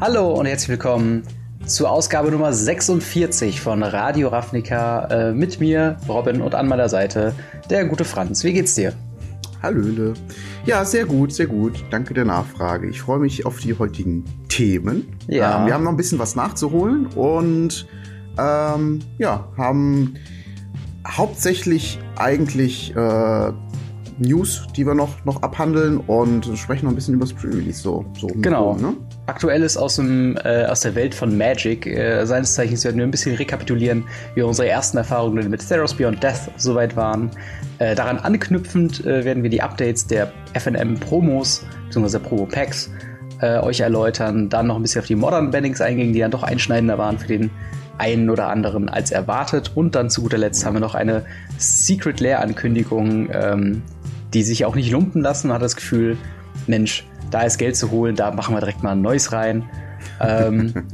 [0.00, 1.24] Hallo und herzlich willkommen
[1.66, 7.34] zur Ausgabe Nummer 46 von Radio Ravnica äh, mit mir, Robin und an meiner Seite
[7.68, 8.44] der gute Franz.
[8.44, 8.92] Wie geht's dir?
[9.60, 10.14] Hallöle.
[10.64, 11.82] Ja, sehr gut, sehr gut.
[11.90, 12.88] Danke der Nachfrage.
[12.88, 15.16] Ich freue mich auf die heutigen Themen.
[15.26, 15.58] Ja.
[15.58, 17.84] Ähm, wir haben noch ein bisschen was nachzuholen und
[18.38, 20.14] ähm, ja, haben
[21.04, 23.52] hauptsächlich eigentlich äh,
[24.18, 27.80] News, die wir noch, noch abhandeln und sprechen noch ein bisschen über das Pre-Release.
[27.80, 28.76] So, so genau.
[28.76, 28.94] Ne?
[29.28, 31.86] Aktuelles aus, dem, äh, aus der Welt von Magic.
[31.86, 34.04] Äh, seines Zeichens werden wir ein bisschen rekapitulieren,
[34.34, 37.30] wie unsere ersten Erfahrungen mit Theros Beyond Death soweit waren.
[37.78, 42.18] Äh, daran anknüpfend äh, werden wir die Updates der FNM-Promos bzw.
[42.18, 42.90] Promo-Packs
[43.40, 44.48] äh, euch erläutern.
[44.48, 47.28] Dann noch ein bisschen auf die Modern Bannings eingehen, die dann doch einschneidender waren für
[47.28, 47.50] den
[47.98, 49.72] einen oder anderen als erwartet.
[49.74, 51.24] Und dann zu guter Letzt haben wir noch eine
[51.58, 53.82] Secret Lair-Ankündigung, ähm,
[54.32, 55.48] die sich auch nicht lumpen lassen.
[55.48, 56.16] Man hat das Gefühl,
[56.66, 59.68] Mensch, da ist Geld zu holen, da machen wir direkt mal ein neues rein.
[60.20, 60.72] ähm,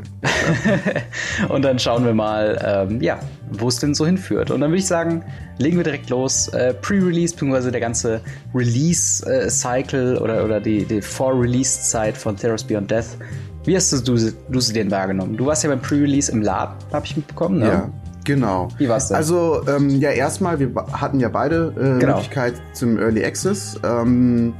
[1.48, 3.18] und dann schauen wir mal, ähm, ja,
[3.50, 4.50] wo es denn so hinführt.
[4.50, 5.24] Und dann würde ich sagen,
[5.58, 6.48] legen wir direkt los.
[6.48, 8.20] Äh, Pre-Release, beziehungsweise der ganze
[8.54, 13.16] Release-Cycle äh, oder, oder die, die Vor-Release-Zeit von Theros Beyond Death.
[13.64, 15.36] Wie hast du, du, du sie denn wahrgenommen?
[15.36, 17.66] Du warst ja beim Pre-Release im Laden, habe ich mitbekommen, ne?
[17.66, 17.90] Ja.
[18.24, 18.68] Genau.
[18.78, 19.18] Wie war's denn?
[19.18, 22.14] Also, ähm, ja, erstmal, wir hatten ja beide äh, genau.
[22.14, 23.78] Möglichkeit zum Early Access.
[23.84, 24.54] Ähm,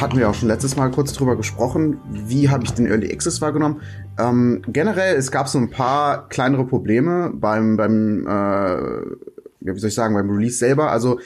[0.00, 2.00] hatten wir auch schon letztes Mal kurz drüber gesprochen.
[2.10, 3.82] Wie habe ich den Early Access wahrgenommen?
[4.18, 9.02] Ähm, generell, es gab so ein paar kleinere Probleme beim, beim äh,
[9.60, 10.90] wie soll ich sagen, beim Release selber.
[10.90, 11.20] Also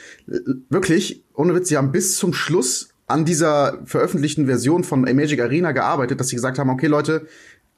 [0.69, 5.71] wirklich, ohne Witz, sie haben bis zum Schluss an dieser veröffentlichten Version von Magic Arena
[5.71, 7.25] gearbeitet, dass sie gesagt haben, okay Leute,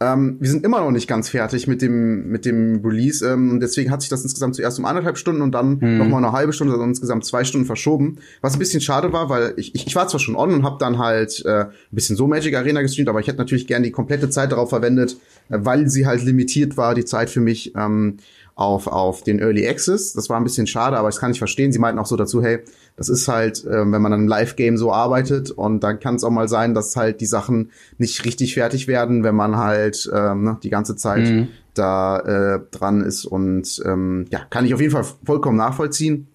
[0.01, 3.59] ähm, wir sind immer noch nicht ganz fertig mit dem, mit dem Release ähm, und
[3.59, 5.97] deswegen hat sich das insgesamt zuerst um anderthalb Stunden und dann mhm.
[5.97, 8.17] noch mal eine halbe Stunde, also insgesamt zwei Stunden verschoben.
[8.39, 10.77] Was ein bisschen schade war, weil ich, ich, ich war zwar schon on und habe
[10.79, 13.91] dann halt äh, ein bisschen so Magic Arena gestreamt, aber ich hätte natürlich gern die
[13.91, 15.17] komplette Zeit darauf verwendet,
[15.49, 17.73] äh, weil sie halt limitiert war, die Zeit für mich.
[17.75, 18.17] Ähm,
[18.59, 20.11] auf, auf den Early Access.
[20.11, 21.71] Das war ein bisschen schade, aber das kann ich verstehen.
[21.71, 22.59] Sie meinten auch so dazu, hey,
[22.99, 26.25] das ist halt, äh, wenn man an einem Live-Game so arbeitet und dann kann es
[26.25, 30.43] auch mal sein, dass halt die Sachen nicht richtig fertig werden, wenn man halt ähm,
[30.43, 31.47] ne, die ganze Zeit mhm.
[31.73, 33.23] da äh, dran ist.
[33.23, 36.27] Und ähm, ja, kann ich auf jeden Fall vollkommen nachvollziehen.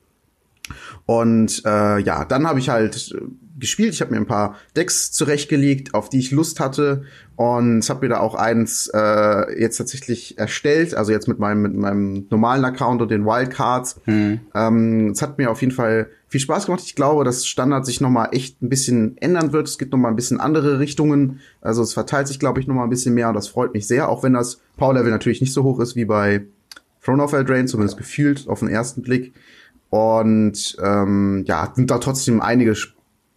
[1.05, 3.15] Und äh, ja, dann habe ich halt
[3.65, 3.95] gespielt.
[3.95, 7.05] Ich habe mir ein paar Decks zurechtgelegt, auf die ich Lust hatte
[7.37, 10.95] und habe mir da auch eins äh, jetzt tatsächlich erstellt.
[10.95, 14.01] Also jetzt mit meinem mit meinem normalen Account und den Wildcards.
[14.05, 14.41] Hm.
[14.55, 16.83] Ähm, es hat mir auf jeden Fall viel Spaß gemacht.
[16.85, 19.67] Ich glaube, dass Standard sich noch mal echt ein bisschen ändern wird.
[19.67, 21.41] Es gibt noch mal ein bisschen andere Richtungen.
[21.61, 23.87] Also es verteilt sich, glaube ich, noch mal ein bisschen mehr und das freut mich
[23.87, 24.09] sehr.
[24.09, 26.45] Auch wenn das Power Level natürlich nicht so hoch ist wie bei
[27.03, 29.33] Throne of Eldraine, zumindest gefühlt auf den ersten Blick.
[29.91, 32.75] Und ähm, ja, sind da trotzdem einige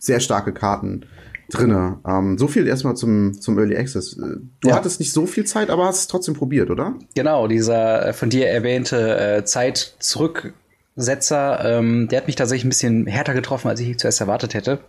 [0.08, 1.06] sehr starke Karten
[1.50, 2.00] drinne.
[2.06, 4.18] Ähm, so viel erstmal zum, zum Early Access.
[4.18, 4.76] Äh, du ja.
[4.76, 6.96] hattest nicht so viel Zeit, aber hast es trotzdem probiert, oder?
[7.16, 12.70] Genau, dieser äh, von dir erwähnte äh, Zeit Zurücksetzer, ähm, der hat mich tatsächlich ein
[12.70, 14.80] bisschen härter getroffen, als ich zuerst erwartet hätte.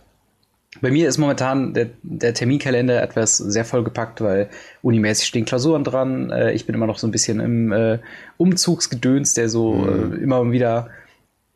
[0.81, 4.49] Bei mir ist momentan der, der Terminkalender etwas sehr vollgepackt, weil
[4.83, 6.29] unimäßig stehen Klausuren dran.
[6.29, 7.99] Äh, ich bin immer noch so ein bisschen im äh,
[8.37, 10.13] Umzugsgedöns, der so mhm.
[10.13, 10.89] äh, immer wieder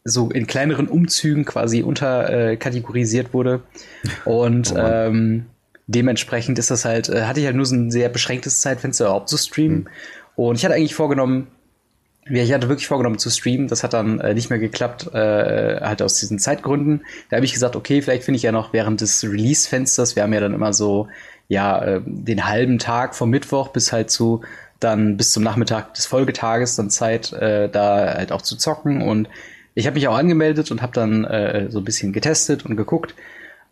[0.03, 3.61] so in kleineren Umzügen quasi unterkategorisiert äh, wurde.
[4.25, 5.45] Und oh ähm,
[5.87, 9.29] dementsprechend ist das halt, äh, hatte ich halt nur so ein sehr beschränktes Zeitfenster überhaupt
[9.29, 9.79] zu streamen.
[9.79, 9.87] Mhm.
[10.35, 11.47] Und ich hatte eigentlich vorgenommen,
[12.29, 15.81] ja, ich hatte wirklich vorgenommen zu streamen, das hat dann äh, nicht mehr geklappt, äh,
[15.81, 17.03] halt aus diesen Zeitgründen.
[17.29, 20.33] Da habe ich gesagt, okay, vielleicht finde ich ja noch während des Release-Fensters, wir haben
[20.33, 21.07] ja dann immer so,
[21.49, 24.41] ja, äh, den halben Tag vom Mittwoch bis halt zu
[24.79, 29.29] dann bis zum Nachmittag des Folgetages dann Zeit, äh, da halt auch zu zocken und
[29.75, 33.15] ich habe mich auch angemeldet und habe dann äh, so ein bisschen getestet und geguckt.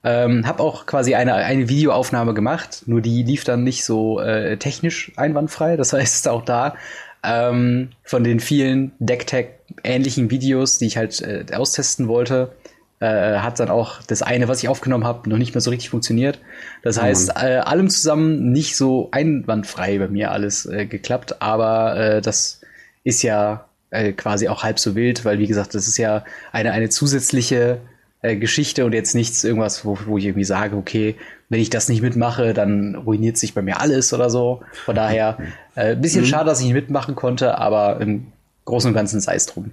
[0.03, 4.57] Ähm, habe auch quasi eine, eine Videoaufnahme gemacht, nur die lief dann nicht so äh,
[4.57, 5.77] technisch einwandfrei.
[5.77, 6.75] Das heißt, auch da
[7.23, 12.51] ähm, von den vielen Decktech-ähnlichen Videos, die ich halt äh, austesten wollte,
[12.99, 15.89] äh, hat dann auch das eine, was ich aufgenommen habe, noch nicht mehr so richtig
[15.89, 16.39] funktioniert.
[16.81, 17.01] Das mhm.
[17.01, 22.61] heißt, äh, allem zusammen nicht so einwandfrei bei mir alles äh, geklappt, aber äh, das
[23.03, 26.71] ist ja äh, quasi auch halb so wild, weil wie gesagt, das ist ja eine,
[26.71, 27.79] eine zusätzliche
[28.21, 31.15] äh, Geschichte und jetzt nichts irgendwas, wo, wo ich irgendwie sage, okay,
[31.49, 34.61] wenn ich das nicht mitmache, dann ruiniert sich bei mir alles oder so.
[34.85, 35.37] Von daher,
[35.75, 36.27] äh, bisschen mhm.
[36.27, 38.27] schade, dass ich nicht mitmachen konnte, aber im
[38.65, 39.71] Großen und Ganzen sei es drum.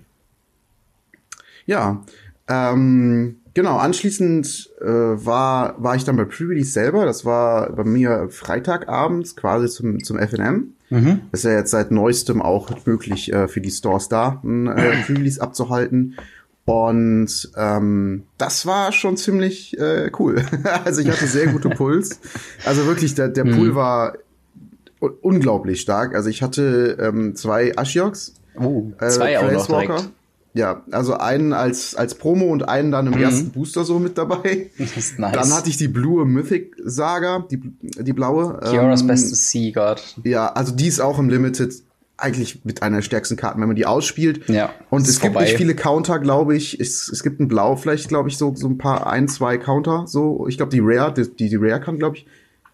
[1.67, 2.03] Ja,
[2.49, 7.05] ähm, genau, anschließend äh, war, war ich dann bei Pre-Release selber.
[7.05, 10.73] Das war bei mir Freitagabends quasi zum, zum FNM.
[10.90, 11.20] Mhm.
[11.32, 15.40] Ist ja jetzt seit neuestem auch möglich äh, für die Stores da, ein äh, Release
[15.40, 16.17] abzuhalten.
[16.64, 20.44] Und ähm, das war schon ziemlich äh, cool.
[20.85, 22.20] also ich hatte sehr gute Puls.
[22.67, 23.75] Also wirklich, der, der Pool mhm.
[23.75, 24.19] war
[25.23, 26.14] unglaublich stark.
[26.14, 28.34] Also ich hatte ähm, zwei Ashioks.
[29.08, 30.11] Zwei äh, auch noch direkt.
[30.54, 33.22] Ja, also einen als, als Promo und einen dann im mhm.
[33.22, 34.70] ersten Booster so mit dabei.
[34.78, 35.32] Das ist nice.
[35.32, 38.58] Dann hatte ich die Blue Mythic Saga, die, die blaue.
[38.60, 40.02] Kioras ähm, bestes Sea God.
[40.24, 41.74] Ja, also die ist auch im Limited
[42.18, 44.48] eigentlich mit einer der stärksten Karten, wenn man die ausspielt.
[44.48, 44.70] Ja.
[44.90, 45.46] Und es gibt vorbei.
[45.46, 46.78] nicht viele Counter, glaube ich.
[46.78, 50.04] Es, es gibt ein Blau, vielleicht, glaube ich, so, so ein paar, ein, zwei Counter.
[50.06, 52.26] So, ich glaube, die Rare, die, die, die Rare kann, glaube ich.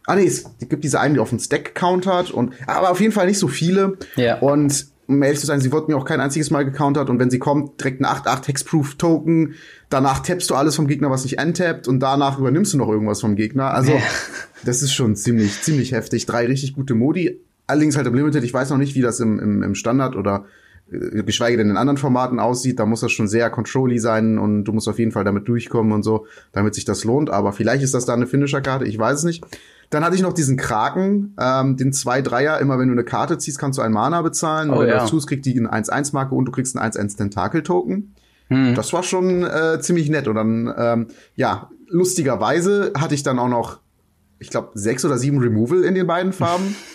[0.07, 3.13] Ah, nee, es gibt diese einen, die auf den Stack countert und, aber auf jeden
[3.13, 3.97] Fall nicht so viele.
[4.17, 4.39] Ja.
[4.39, 7.31] Und um ehrlich zu sein, sie wurde mir auch kein einziges Mal gecountert und wenn
[7.31, 9.55] sie kommt, direkt ein 8-8 Hexproof Token,
[9.91, 13.21] danach tappst du alles vom Gegner, was nicht antappt und danach übernimmst du noch irgendwas
[13.21, 13.73] vom Gegner.
[13.75, 13.93] Also,
[14.65, 16.27] das ist schon ziemlich, ziemlich heftig.
[16.27, 17.41] Drei richtig gute Modi.
[17.67, 20.45] Allerdings halt im Limited, ich weiß noch nicht, wie das im, im, im Standard oder
[20.91, 22.79] äh, geschweige denn in anderen Formaten aussieht.
[22.79, 25.93] Da muss das schon sehr controlly sein und du musst auf jeden Fall damit durchkommen
[25.93, 27.31] und so, damit sich das lohnt.
[27.31, 29.45] Aber vielleicht ist das da eine Finisher-Karte, ich weiß es nicht.
[29.91, 32.59] Dann hatte ich noch diesen Kraken, ähm, den 2-3er.
[32.59, 34.71] Immer wenn du eine Karte ziehst, kannst du ein Mana bezahlen.
[34.71, 34.99] Oh, und ja.
[34.99, 38.15] dazu kriegt die eine 1-1-Marke und du kriegst einen 1-1 Tentakel-Token.
[38.49, 38.75] Hm.
[38.75, 40.29] Das war schon äh, ziemlich nett.
[40.29, 43.81] Und dann, ähm, ja, lustigerweise hatte ich dann auch noch,
[44.39, 46.75] ich glaube, sechs oder sieben Removal in den beiden Farben.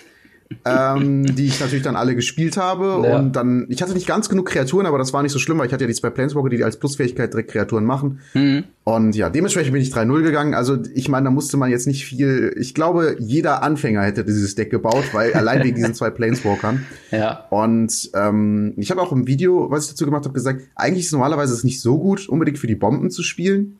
[0.66, 3.08] ähm, die ich natürlich dann alle gespielt habe.
[3.08, 3.18] Ja.
[3.18, 5.68] Und dann, ich hatte nicht ganz genug Kreaturen, aber das war nicht so schlimm, weil
[5.68, 8.20] ich hatte ja die zwei Planeswalker, die als Plusfähigkeit direkt Kreaturen machen.
[8.34, 8.64] Mhm.
[8.84, 10.56] Und ja, dementsprechend bin ich 3-0 gegangen.
[10.56, 12.56] Also ich meine, da musste man jetzt nicht viel.
[12.58, 16.86] Ich glaube, jeder Anfänger hätte dieses Deck gebaut, weil allein wegen diesen zwei Planeswalkern.
[17.12, 17.46] Ja.
[17.50, 21.12] Und ähm, ich habe auch im Video, was ich dazu gemacht habe, gesagt, eigentlich ist
[21.12, 23.80] normalerweise es nicht so gut, unbedingt für die Bomben zu spielen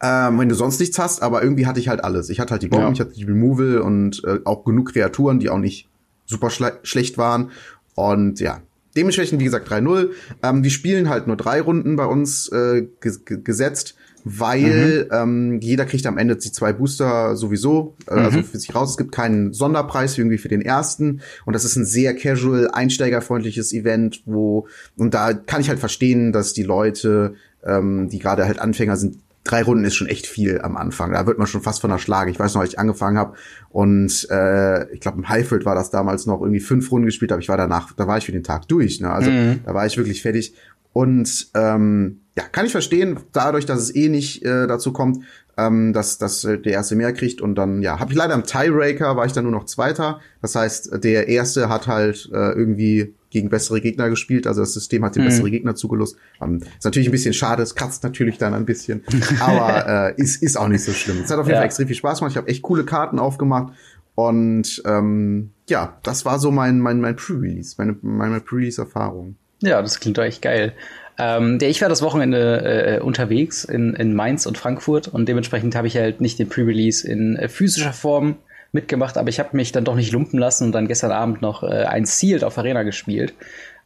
[0.00, 2.30] ähm, wenn du sonst nichts hast, aber irgendwie hatte ich halt alles.
[2.30, 2.92] Ich hatte halt die Bomben, ja.
[2.92, 5.88] ich hatte die Removal und äh, auch genug Kreaturen, die auch nicht
[6.24, 7.50] super schle schlecht waren.
[7.94, 8.62] Und ja,
[8.96, 10.10] dementsprechend, wie gesagt, 3-0.
[10.42, 15.54] Ähm, wir spielen halt nur drei Runden bei uns äh, gesetzt, weil mhm.
[15.54, 18.20] ähm, jeder kriegt am Ende die zwei Booster sowieso, äh, mhm.
[18.20, 18.90] also für sich raus.
[18.90, 21.22] Es gibt keinen Sonderpreis irgendwie für den ersten.
[21.44, 26.32] Und das ist ein sehr casual, einsteigerfreundliches Event, wo, und da kann ich halt verstehen,
[26.32, 27.34] dass die Leute,
[27.64, 29.18] ähm, die gerade halt Anfänger sind,
[29.48, 31.12] drei Runden ist schon echt viel am Anfang.
[31.12, 32.30] Da wird man schon fast von der Schlage.
[32.30, 33.34] Ich weiß noch, als ich angefangen habe
[33.70, 37.40] und äh, ich glaube im Highfield war das damals noch irgendwie fünf Runden gespielt, aber
[37.40, 39.00] ich war danach, da war ich für den Tag durch.
[39.00, 39.10] Ne?
[39.10, 39.60] Also mhm.
[39.64, 40.54] da war ich wirklich fertig.
[40.92, 45.24] Und ähm, ja, kann ich verstehen, dadurch, dass es eh nicht äh, dazu kommt,
[45.56, 49.16] ähm, dass, dass der erste mehr kriegt und dann, ja, habe ich leider im Tiebreaker,
[49.16, 50.20] war ich dann nur noch Zweiter.
[50.40, 55.04] Das heißt, der erste hat halt äh, irgendwie gegen bessere Gegner gespielt, also das System
[55.04, 55.26] hat dir mhm.
[55.26, 56.16] bessere Gegner zugelost.
[56.42, 59.04] Ähm, ist natürlich ein bisschen schade, es kratzt natürlich dann ein bisschen,
[59.40, 61.22] aber äh, ist, ist auch nicht so schlimm.
[61.24, 61.58] Es hat auf jeden ja.
[61.58, 63.72] Fall extrem viel Spaß gemacht, ich habe echt coole Karten aufgemacht
[64.14, 69.36] und ähm, ja, das war so mein, mein, mein Pre-Release, meine, meine Pre-Release-Erfahrung.
[69.60, 70.72] Ja, das klingt doch echt geil.
[71.18, 75.88] Ähm, ich war das Wochenende äh, unterwegs in, in Mainz und Frankfurt und dementsprechend habe
[75.88, 78.36] ich halt nicht den Pre-Release in äh, physischer Form
[78.72, 81.62] mitgemacht, aber ich habe mich dann doch nicht lumpen lassen und dann gestern Abend noch
[81.62, 83.34] äh, ein Sealed auf Arena gespielt.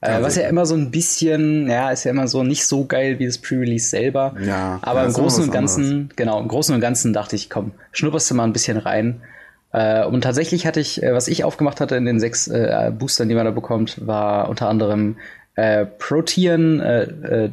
[0.01, 3.21] Äh, was ja immer so ein bisschen, ja, ist ja immer so nicht so geil
[3.21, 4.35] wie das Pre-Release selber.
[4.45, 6.17] Ja, aber im Großen und Ganzen, anderes.
[6.17, 9.23] genau, im Großen und Ganzen dachte ich, komm, schnupperst du mal ein bisschen rein.
[9.73, 13.29] Äh, und tatsächlich hatte ich, äh, was ich aufgemacht hatte in den sechs äh, Boostern,
[13.29, 15.17] die man da bekommt, war unter anderem
[15.55, 17.51] äh, Protean, äh, äh,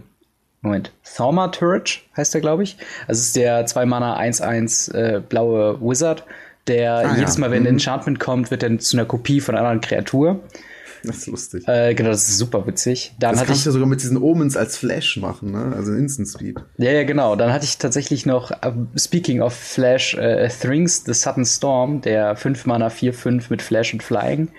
[0.61, 2.77] Moment, Thaumaturge heißt der, glaube ich.
[3.07, 6.25] Also es ist der 2 Mana 1-1 äh, blaue Wizard,
[6.69, 7.69] der ah, jedes Mal, wenn ein mhm.
[7.69, 10.39] Enchantment kommt, wird dann zu einer Kopie von einer anderen Kreatur.
[11.03, 11.67] Das ist lustig.
[11.67, 13.13] Äh, genau, das ist super witzig.
[13.19, 15.73] Dann das hatte kannst ich, du sogar mit diesen Omens als Flash machen, ne?
[15.75, 16.59] Also Instant Speed.
[16.77, 17.35] Ja, ja, genau.
[17.37, 22.35] Dann hatte ich tatsächlich noch, uh, speaking of Flash, äh, Thrings, The Sudden Storm, der
[22.35, 24.49] 5 Mana 4-5 mit Flash und Flying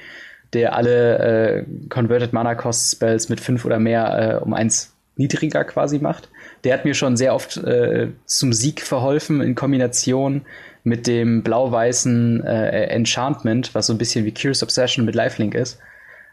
[0.52, 5.64] der alle äh, Converted Mana Cost Spells mit fünf oder mehr äh, um eins niedriger
[5.64, 6.28] quasi macht.
[6.64, 10.42] Der hat mir schon sehr oft äh, zum Sieg verholfen in Kombination
[10.84, 15.78] mit dem blau-weißen äh, Enchantment, was so ein bisschen wie Curious Obsession mit Lifelink ist.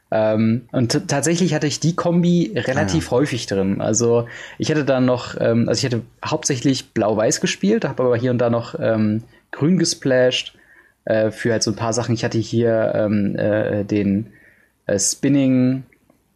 [0.09, 3.19] Ähm, und tatsächlich hatte ich die Kombi relativ ah, ja.
[3.19, 3.81] häufig drin.
[3.81, 4.27] Also
[4.57, 8.37] ich hatte dann noch, ähm, also ich hatte hauptsächlich blau-weiß gespielt, habe aber hier und
[8.37, 10.53] da noch ähm, grün gesplashed
[11.05, 12.15] äh, für halt so ein paar Sachen.
[12.15, 14.27] Ich hatte hier ähm, äh, den
[14.85, 15.83] äh, Spinning,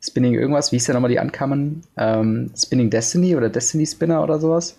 [0.01, 1.83] Spinning irgendwas, wie hieß der nochmal die Ankamen?
[1.95, 4.77] Ähm, Spinning Destiny oder Destiny Spinner oder sowas.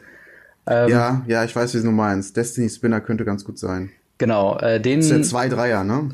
[0.67, 2.37] Ähm, ja, ja, ich weiß, wie du meinst.
[2.37, 3.91] Destiny Spinner könnte ganz gut sein.
[4.19, 5.01] Genau, äh, den.
[5.01, 6.11] Das ist der 2-3er, ne?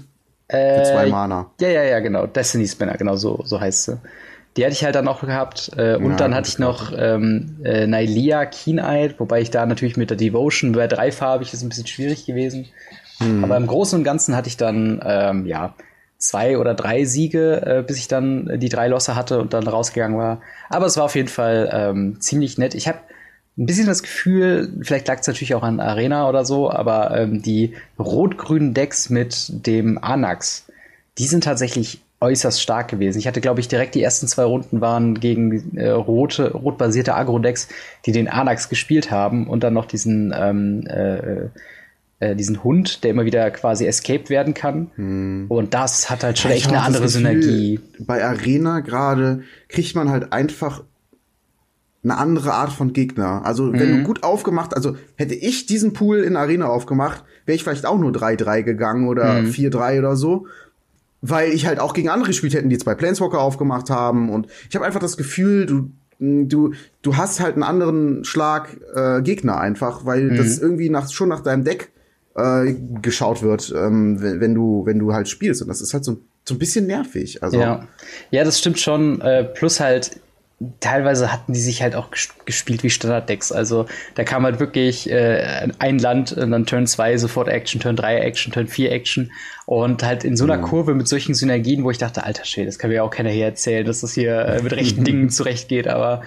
[0.48, 1.50] Äh, Für zwei Mana.
[1.60, 2.26] Ja, ja, ja, genau.
[2.26, 4.00] Destiny Spinner, genau so, so heißt sie.
[4.56, 5.70] Die hatte ich halt dann auch gehabt.
[5.76, 9.96] Äh, und ja, dann hatte ich noch ähm, äh, Nailia Keen-Eyed, wobei ich da natürlich
[9.96, 12.66] mit der Devotion bei dreifarbig ist ein bisschen schwierig gewesen.
[13.18, 13.44] Hm.
[13.44, 15.74] Aber im Großen und Ganzen hatte ich dann, ähm, ja,
[16.16, 20.18] zwei oder drei Siege, äh, bis ich dann die drei Losse hatte und dann rausgegangen
[20.18, 20.40] war.
[20.68, 22.74] Aber es war auf jeden Fall ähm, ziemlich nett.
[22.74, 22.98] Ich habe
[23.58, 27.42] ein bisschen das Gefühl, vielleicht lag es natürlich auch an Arena oder so, aber ähm,
[27.42, 30.66] die rot-grünen Decks mit dem Anax,
[31.18, 33.18] die sind tatsächlich äußerst stark gewesen.
[33.18, 37.68] Ich hatte, glaube ich, direkt die ersten zwei Runden waren gegen äh, rote, rotbasierte Agro-Decks,
[38.06, 41.48] die den Anax gespielt haben und dann noch diesen, ähm, äh,
[42.20, 44.90] äh, diesen Hund, der immer wieder quasi escaped werden kann.
[44.96, 45.46] Hm.
[45.48, 47.80] Und das hat halt schon ja, echt eine andere Gefühl, Synergie.
[48.00, 50.82] Bei Arena gerade kriegt man halt einfach
[52.04, 53.44] eine andere Art von Gegner.
[53.44, 53.80] Also, mhm.
[53.80, 54.04] wenn du mhm.
[54.04, 58.12] gut aufgemacht, also hätte ich diesen Pool in Arena aufgemacht, wäre ich vielleicht auch nur
[58.12, 59.50] 3-3 gegangen oder mhm.
[59.50, 60.46] 4-3 oder so
[61.20, 64.76] weil ich halt auch gegen andere gespielt hätten, die zwei Planeswalker aufgemacht haben und ich
[64.76, 65.90] habe einfach das Gefühl, du
[66.20, 70.36] du du hast halt einen anderen Schlag äh, Gegner einfach, weil mhm.
[70.36, 71.90] das irgendwie nach schon nach deinem Deck
[72.34, 76.04] äh, geschaut wird, ähm, wenn, wenn du wenn du halt spielst und das ist halt
[76.04, 77.42] so so ein bisschen nervig.
[77.42, 77.86] Also ja,
[78.30, 79.20] ja, das stimmt schon.
[79.20, 80.18] Äh, plus halt
[80.80, 82.08] teilweise hatten die sich halt auch
[82.44, 83.52] gespielt wie Standard-Decks.
[83.52, 83.86] Also
[84.16, 88.18] da kam halt wirklich äh, ein Land und dann Turn 2 sofort Action, Turn 3
[88.18, 89.30] Action, Turn 4 Action.
[89.66, 90.62] Und halt in so einer mhm.
[90.62, 93.44] Kurve mit solchen Synergien, wo ich dachte, alter Schwede, das kann mir auch keiner hier
[93.44, 95.86] erzählen, dass das hier äh, mit rechten Dingen zurechtgeht.
[95.86, 96.22] Aber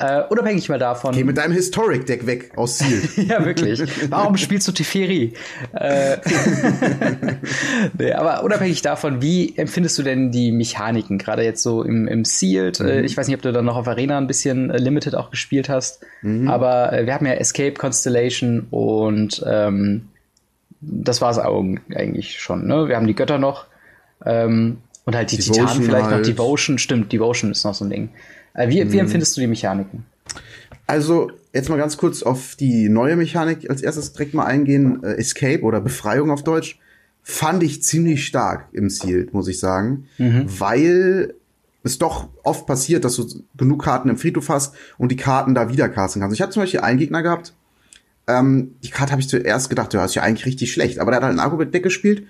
[0.00, 1.12] äh, unabhängig mal davon.
[1.12, 3.02] Geh mit deinem Historic-Deck weg aus Ziel.
[3.28, 3.82] ja, wirklich.
[4.10, 5.32] Warum spielst du Teferi?
[5.72, 6.18] äh,
[7.98, 11.18] nee, aber unabhängig davon, wie empfindest du denn die Mechaniken?
[11.18, 12.78] Gerade jetzt so im, im Sealed.
[12.78, 13.04] Äh, mhm.
[13.04, 15.68] Ich weiß nicht, ob du dann noch auf Arena ein bisschen äh, Limited auch gespielt
[15.68, 16.00] hast.
[16.22, 16.48] Mhm.
[16.48, 20.08] Aber äh, wir haben ja Escape, Constellation und ähm,
[20.80, 22.68] das war es eigentlich schon.
[22.68, 22.88] Ne?
[22.88, 23.66] Wir haben die Götter noch.
[24.24, 26.18] Ähm, und halt die Devotion Titanen vielleicht halt.
[26.18, 26.26] noch.
[26.26, 28.10] Devotion, stimmt, Devotion ist noch so ein Ding.
[28.54, 29.00] Äh, wie, wie hm.
[29.00, 30.04] empfindest du die Mechaniken?
[30.86, 35.02] Also, jetzt mal ganz kurz auf die neue Mechanik als erstes direkt mal eingehen.
[35.02, 36.78] Äh, Escape oder Befreiung auf Deutsch.
[37.22, 40.06] Fand ich ziemlich stark im Ziel, muss ich sagen.
[40.16, 40.46] Mhm.
[40.46, 41.34] Weil
[41.82, 43.26] es doch oft passiert, dass du
[43.56, 46.34] genug Karten im Friedhof hast und die Karten da wieder casten kannst.
[46.34, 47.52] Ich hatte zum Beispiel einen Gegner gehabt,
[48.28, 50.98] ähm, die Karte habe ich zuerst gedacht, ja, ist ja eigentlich richtig schlecht.
[50.98, 52.24] Aber der hat halt ein Argument-Deck gespielt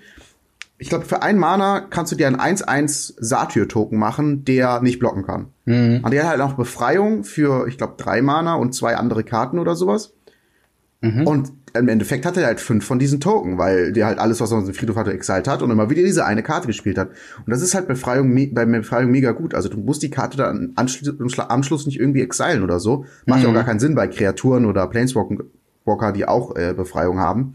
[0.79, 5.25] ich glaube, für ein Mana kannst du dir einen 1-1 Satyr-Token machen, der nicht blocken
[5.25, 5.47] kann.
[5.65, 5.99] Mhm.
[6.03, 9.59] Und der hat halt auch Befreiung für, ich glaube, drei Mana und zwei andere Karten
[9.59, 10.13] oder sowas.
[11.01, 11.27] Mhm.
[11.27, 14.51] Und im Endeffekt hat er halt fünf von diesen Token, weil der halt alles, was
[14.51, 17.09] er aus dem Friedhof hatte, exalt hat und immer wieder diese eine Karte gespielt hat.
[17.45, 19.53] Und das ist halt Befreiung, bei Befreiung mega gut.
[19.53, 23.05] Also du musst die Karte dann am Schluss nicht irgendwie exilen oder so.
[23.25, 23.51] Macht ja mhm.
[23.51, 27.53] auch gar keinen Sinn bei Kreaturen oder Planeswalker, die auch äh, Befreiung haben.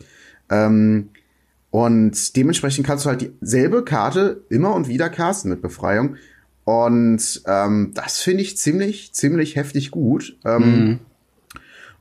[0.50, 1.08] Ähm,
[1.74, 6.14] und dementsprechend kannst du halt dieselbe Karte immer und wieder casten mit Befreiung.
[6.62, 10.36] Und ähm, das finde ich ziemlich, ziemlich heftig gut.
[10.44, 10.98] Ähm, mhm.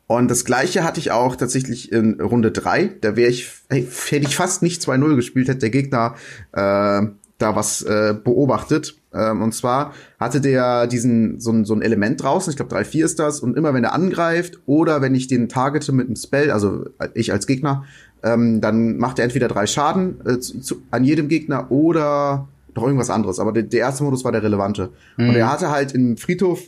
[0.06, 2.92] Und das gleiche hatte ich auch tatsächlich in Runde drei.
[3.02, 6.14] Da wäre ich, hey, hätte ich fast nicht 2-0 gespielt, hätte der Gegner
[6.52, 7.08] äh,
[7.40, 9.02] da was äh, beobachtet.
[9.12, 13.06] Ähm, und zwar hatte der diesen so ein, so ein Element draußen, ich glaube 3-4
[13.06, 16.52] ist das, und immer wenn er angreift oder wenn ich den targete mit einem Spell,
[16.52, 17.86] also ich als Gegner,
[18.24, 22.84] ähm, dann macht er entweder drei Schaden äh, zu, zu, an jedem Gegner oder noch
[22.84, 23.40] irgendwas anderes.
[23.40, 24.90] Aber der, der erste Modus war der relevante.
[25.18, 25.30] Mhm.
[25.30, 26.62] Und er hatte halt im Friedhof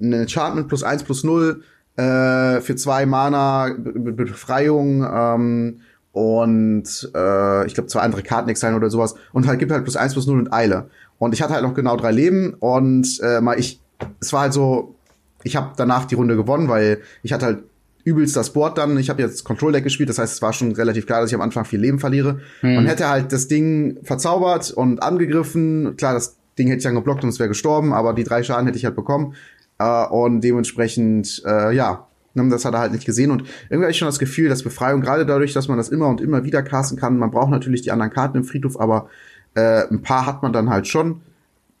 [0.00, 1.62] ein Enchantment plus eins plus null
[1.96, 5.80] äh, für zwei Mana Be Befreiung ähm,
[6.12, 9.96] und äh, ich glaube zwei andere Karten exilen oder sowas und halt gibt halt plus
[9.96, 10.88] eins plus null und Eile.
[11.18, 13.80] Und ich hatte halt noch genau drei Leben und äh, mal ich,
[14.20, 14.94] es war halt so,
[15.42, 17.64] ich habe danach die Runde gewonnen, weil ich hatte halt
[18.08, 18.98] übelst das Board dann.
[18.98, 21.34] Ich habe jetzt Control Deck gespielt, das heißt, es war schon relativ klar, dass ich
[21.34, 22.40] am Anfang viel Leben verliere.
[22.60, 22.74] Hm.
[22.76, 25.96] Man hätte halt das Ding verzaubert und angegriffen.
[25.96, 28.66] Klar, das Ding hätte ich dann geblockt und es wäre gestorben, aber die drei Schaden
[28.66, 29.34] hätte ich halt bekommen.
[29.78, 33.30] Äh, und dementsprechend, äh, ja, ne, das hat er halt nicht gesehen.
[33.30, 36.08] Und irgendwie habe ich schon das Gefühl, dass Befreiung, gerade dadurch, dass man das immer
[36.08, 39.08] und immer wieder casten kann, man braucht natürlich die anderen Karten im Friedhof, aber
[39.54, 41.22] äh, ein paar hat man dann halt schon.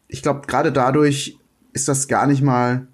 [0.06, 1.38] Ich glaube, gerade dadurch
[1.72, 2.86] ist das gar nicht mal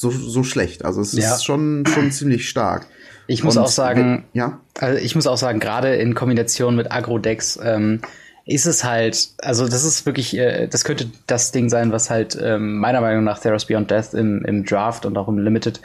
[0.00, 0.84] so, so schlecht.
[0.84, 1.34] Also es ja.
[1.34, 2.86] ist schon, schon ziemlich stark.
[3.26, 4.58] Ich muss Und, auch sagen, ja.
[4.78, 8.00] Also ich muss auch sagen, gerade in Kombination mit Agro-Decks ähm,
[8.46, 12.36] ist es halt, also das ist wirklich, äh, das könnte das Ding sein, was halt
[12.42, 15.80] ähm, meiner Meinung nach Theros Beyond Death im, im Draft und auch im Limited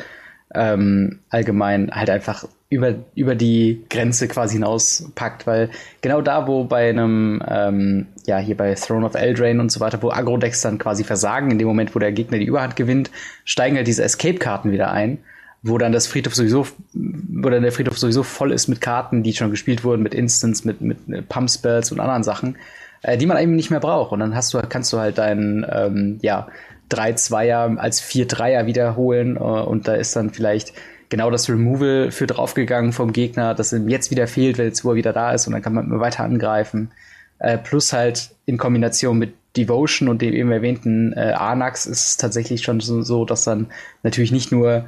[0.55, 5.69] ähm, allgemein halt einfach über, über die Grenze quasi hinauspackt, weil
[6.01, 10.01] genau da, wo bei einem, ähm, ja, hier bei Throne of Eldraine und so weiter,
[10.01, 13.11] wo Agro-Decks dann quasi versagen, in dem Moment, wo der Gegner die Überhand gewinnt,
[13.43, 15.19] steigen halt diese Escape-Karten wieder ein,
[15.61, 19.33] wo dann das Friedhof sowieso, wo dann der Friedhof sowieso voll ist mit Karten, die
[19.33, 22.57] schon gespielt wurden, mit Instants, mit, mit Pump-Spells und anderen Sachen,
[23.03, 24.11] äh, die man eben nicht mehr braucht.
[24.11, 26.47] Und dann hast du, kannst du halt deinen, ähm, ja,
[26.91, 30.73] 3-2er als 4-3er wiederholen äh, und da ist dann vielleicht
[31.09, 34.91] genau das Removal für draufgegangen vom Gegner, das ihm jetzt wieder fehlt, weil jetzt wo
[34.91, 36.91] er wieder da ist und dann kann man immer weiter angreifen.
[37.39, 42.17] Äh, plus halt in Kombination mit Devotion und dem eben erwähnten äh, Anax ist es
[42.17, 43.67] tatsächlich schon so, so, dass dann
[44.03, 44.85] natürlich nicht nur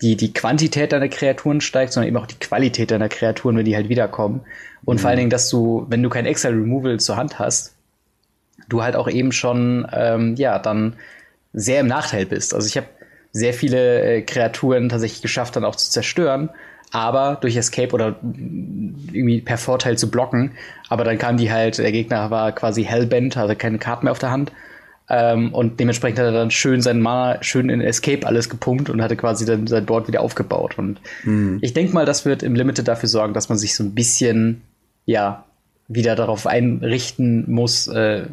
[0.00, 3.74] die, die Quantität deiner Kreaturen steigt, sondern eben auch die Qualität deiner Kreaturen, wenn die
[3.74, 4.42] halt wiederkommen.
[4.84, 5.00] Und mhm.
[5.00, 7.74] vor allen Dingen, dass du, wenn du kein Extra Removal zur Hand hast,
[8.68, 10.94] du halt auch eben schon, ähm, ja, dann
[11.52, 12.54] sehr im Nachteil bist.
[12.54, 12.86] Also ich habe
[13.32, 16.50] sehr viele äh, Kreaturen tatsächlich geschafft, dann auch zu zerstören,
[16.90, 20.52] aber durch Escape oder irgendwie per Vorteil zu blocken.
[20.88, 24.18] Aber dann kam die halt, der Gegner war quasi Hellbent, hatte keine Karten mehr auf
[24.18, 24.52] der Hand.
[25.10, 29.00] Ähm, und dementsprechend hat er dann schön seinen Mana, schön in Escape alles gepumpt und
[29.00, 30.78] hatte quasi dann sein Board wieder aufgebaut.
[30.78, 31.58] Und mhm.
[31.62, 34.62] ich denke mal, das wird im Limited dafür sorgen, dass man sich so ein bisschen,
[35.06, 35.44] ja,
[35.88, 38.26] wieder darauf einrichten muss, äh,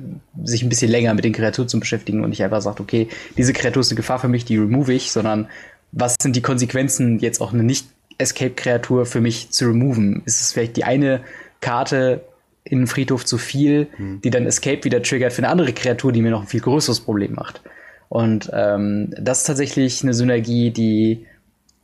[0.43, 3.07] sich ein bisschen länger mit den Kreaturen zu beschäftigen und nicht einfach sagt, okay,
[3.37, 5.47] diese Kreatur ist eine Gefahr für mich, die remove ich, sondern
[5.93, 10.21] was sind die Konsequenzen, jetzt auch eine Nicht-Escape-Kreatur für mich zu removen?
[10.25, 11.21] Ist es vielleicht die eine
[11.61, 12.25] Karte
[12.65, 14.19] in den Friedhof zu viel, mhm.
[14.21, 16.99] die dann Escape wieder triggert für eine andere Kreatur, die mir noch ein viel größeres
[16.99, 17.61] Problem macht?
[18.09, 21.25] Und ähm, das ist tatsächlich eine Synergie, die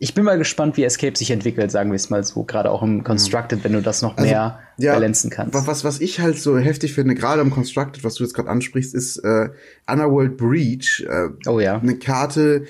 [0.03, 2.81] ich bin mal gespannt, wie Escape sich entwickelt, sagen wir es mal so, gerade auch
[2.81, 5.53] im Constructed, wenn du das noch also, mehr ja, balancen kannst.
[5.53, 8.95] Was, was ich halt so heftig finde, gerade im Constructed, was du jetzt gerade ansprichst,
[8.95, 9.49] ist äh,
[9.85, 11.05] Underworld Breach.
[11.07, 11.77] Äh, oh ja.
[11.77, 12.63] Eine Karte,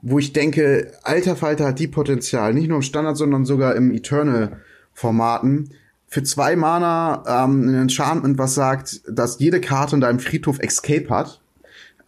[0.00, 3.92] wo ich denke, alter Falter hat die Potenzial, nicht nur im Standard, sondern sogar im
[3.92, 5.74] Eternal-Formaten.
[6.06, 11.10] Für zwei Mana ähm, ein Enchantment, was sagt, dass jede Karte in deinem Friedhof Escape
[11.10, 11.42] hat.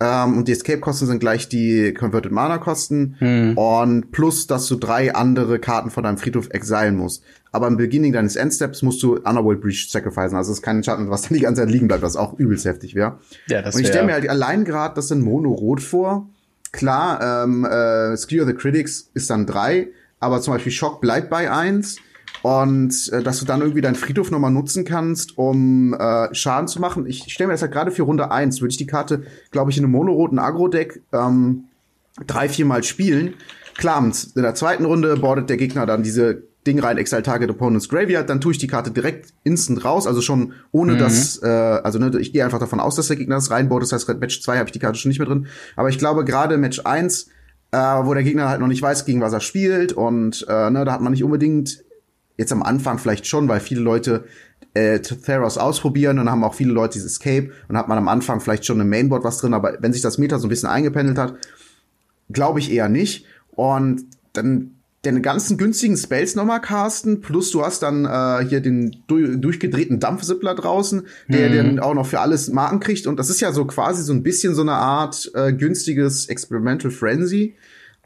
[0.00, 3.16] Ähm, und die Escape-Kosten sind gleich die Converted Mana-Kosten.
[3.18, 3.58] Hm.
[3.58, 7.22] Und plus, dass du drei andere Karten von deinem Friedhof exilen musst.
[7.52, 10.36] Aber im Beginning deines Endsteps musst du Underworld Breach sacrificen.
[10.36, 12.64] Also es ist kein Enchantment, was dann die ganze Zeit liegen bleibt, was auch übelst
[12.64, 13.18] heftig wäre.
[13.46, 16.28] Ja, das Und ich stelle mir halt allein gerade das in Mono-Rot vor.
[16.72, 19.88] Klar, ähm, äh, Skewer the Critics ist dann drei,
[20.20, 21.98] aber zum Beispiel Shock bleibt bei eins
[22.42, 26.80] und äh, dass du dann irgendwie deinen Friedhof nochmal nutzen kannst, um äh, Schaden zu
[26.80, 27.06] machen.
[27.06, 29.78] Ich stelle mir das halt gerade für Runde eins würde ich die Karte, glaube ich,
[29.78, 31.64] in einem monoroten Agro-Deck ähm,
[32.26, 33.34] drei, viermal spielen.
[33.76, 37.88] Klar, in der zweiten Runde bordet der Gegner dann diese Ding rein, Exile Target Opponent's
[37.88, 40.98] Graveyard, dann tue ich die Karte direkt instant raus, also schon ohne mhm.
[40.98, 43.92] dass, äh, also ne, ich gehe einfach davon aus, dass der Gegner das reinbaut, das
[43.92, 45.46] heißt, Match 2 habe ich die Karte schon nicht mehr drin.
[45.76, 47.30] Aber ich glaube, gerade Match 1
[47.72, 50.84] äh, wo der Gegner halt noch nicht weiß, gegen was er spielt und äh, ne,
[50.84, 51.84] da hat man nicht unbedingt
[52.40, 54.24] Jetzt am Anfang vielleicht schon, weil viele Leute
[54.72, 58.40] äh, Theros ausprobieren und haben auch viele Leute dieses Escape und hat man am Anfang
[58.40, 61.18] vielleicht schon im Mainboard was drin, aber wenn sich das Meta so ein bisschen eingependelt
[61.18, 61.34] hat,
[62.30, 63.26] glaube ich eher nicht.
[63.50, 69.02] Und dann den ganzen günstigen Spells nochmal casten, plus du hast dann äh, hier den
[69.06, 71.56] du durchgedrehten Dampfsippler draußen, der mhm.
[71.56, 73.06] dann auch noch für alles Marken kriegt.
[73.06, 76.90] Und das ist ja so quasi so ein bisschen so eine Art äh, günstiges Experimental
[76.90, 77.56] Frenzy.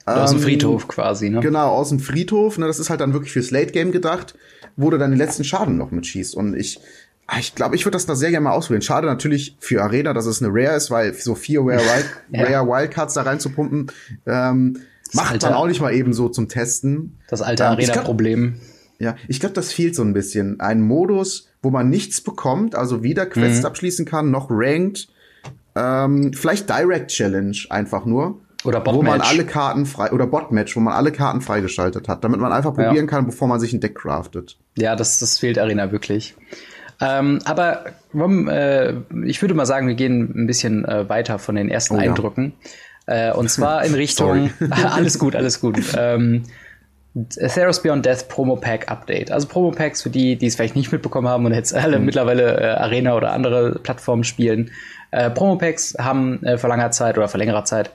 [0.07, 1.41] Aus dem ähm, Friedhof quasi, ne?
[1.41, 2.59] Genau, aus dem Friedhof.
[2.59, 4.35] Ne, das ist halt dann wirklich fürs Late Game gedacht,
[4.77, 6.35] wo du dann den letzten Schaden noch mitschießt.
[6.35, 6.79] Und ich,
[7.27, 8.83] ah, ich glaube, ich würde das da sehr gerne mal ausprobieren.
[8.83, 11.81] Schade natürlich für Arena, dass es eine Rare ist, weil so vier Rare,
[12.31, 12.61] Wild, ja.
[12.61, 13.91] Rare Wildcards da reinzupumpen,
[14.27, 14.81] ähm,
[15.15, 17.19] macht alte, man auch nicht mal eben so zum Testen.
[17.29, 18.61] Das alte ähm, Arena-Problem.
[18.99, 20.61] Ja, ich glaube, das fehlt so ein bisschen.
[20.61, 23.67] Ein Modus, wo man nichts bekommt, also weder Quests mhm.
[23.67, 25.09] abschließen kann, noch Ranked.
[25.75, 28.97] Ähm, vielleicht Direct Challenge einfach nur oder Botmatch.
[28.97, 32.53] Wo man alle Karten frei, oder Botmatch, wo man alle Karten freigeschaltet hat, damit man
[32.53, 33.07] einfach probieren ja.
[33.07, 34.57] kann, bevor man sich ein Deck craftet.
[34.77, 36.35] Ja, das, das fehlt Arena wirklich.
[37.01, 41.69] Ähm, aber äh, ich würde mal sagen, wir gehen ein bisschen äh, weiter von den
[41.69, 42.55] ersten oh, Eindrücken.
[43.07, 43.31] Ja.
[43.31, 45.79] Äh, und zwar in Richtung, alles gut, alles gut.
[45.99, 46.45] ähm,
[47.39, 49.31] Theros Beyond Death Promo Pack Update.
[49.31, 52.07] Also Promo Packs für die, die es vielleicht nicht mitbekommen haben und jetzt alle mhm.
[52.07, 54.71] mittlerweile äh, Arena oder andere Plattformen spielen.
[55.13, 57.93] Äh, Promo Packs haben äh, vor langer Zeit oder vor längerer Zeit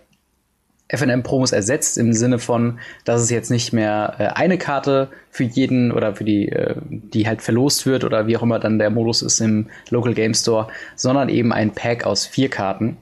[0.89, 5.91] FNM-Promos ersetzt im Sinne von, dass es jetzt nicht mehr äh, eine Karte für jeden
[5.91, 9.21] oder für die, äh, die halt verlost wird oder wie auch immer dann der Modus
[9.21, 12.97] ist im Local Game Store, sondern eben ein Pack aus vier Karten.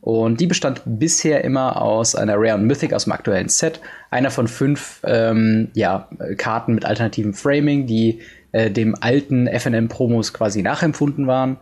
[0.00, 4.30] Und die bestand bisher immer aus einer Rare und Mythic aus dem aktuellen Set, einer
[4.30, 8.20] von fünf ähm, ja, Karten mit alternativen Framing, die
[8.52, 11.58] äh, dem alten FNM-Promos quasi nachempfunden waren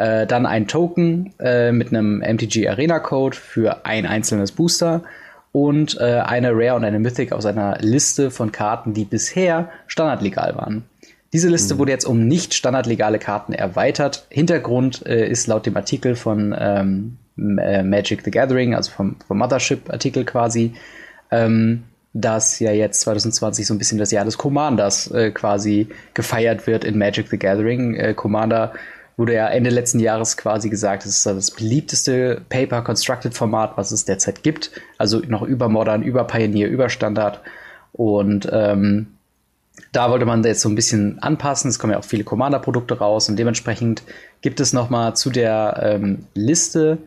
[0.00, 5.02] äh, dann ein Token äh, mit einem MTG Arena Code für ein einzelnes Booster
[5.52, 10.56] und äh, eine Rare und eine Mythic aus einer Liste von Karten, die bisher standardlegal
[10.56, 10.84] waren.
[11.32, 11.78] Diese Liste mhm.
[11.78, 14.26] wurde jetzt um nicht standardlegale Karten erweitert.
[14.30, 19.38] Hintergrund äh, ist laut dem Artikel von ähm, äh, Magic the Gathering, also vom, vom
[19.38, 20.72] Mothership-Artikel quasi,
[21.30, 26.66] ähm, dass ja jetzt 2020 so ein bisschen das Jahr des Commanders äh, quasi gefeiert
[26.66, 27.94] wird in Magic the Gathering.
[27.96, 28.72] Äh, Commander
[29.16, 34.42] wurde ja Ende letzten Jahres quasi gesagt, es ist das beliebteste Paper-Constructed-Format, was es derzeit
[34.42, 34.70] gibt.
[34.98, 37.40] Also noch über Modern, über Pioneer, über Standard.
[37.92, 39.08] Und ähm,
[39.92, 41.68] da wollte man jetzt so ein bisschen anpassen.
[41.68, 44.02] Es kommen ja auch viele Commander-Produkte raus und dementsprechend
[44.40, 46.98] gibt es noch mal zu der ähm, Liste,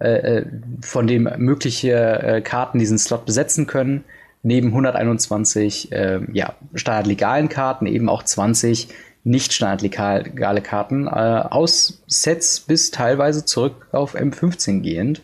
[0.00, 0.46] äh, äh
[0.82, 4.04] von dem mögliche äh, Karten diesen Slot besetzen können,
[4.42, 8.88] neben 121 äh, ja, standardlegalen Karten eben auch 20
[9.28, 15.20] nicht standardlegale Karten äh, aus Sets bis teilweise zurück auf M15 gehend.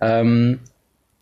[0.00, 0.60] Ähm,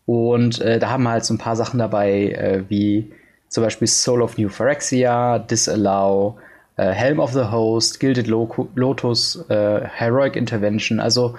[0.05, 3.11] und äh, da haben wir halt so ein paar Sachen dabei, äh, wie
[3.49, 6.37] zum Beispiel Soul of New Phyrexia, Disallow,
[6.77, 10.99] äh, Helm of the Host, Gilded Lotus, äh, Heroic Intervention.
[10.99, 11.35] Also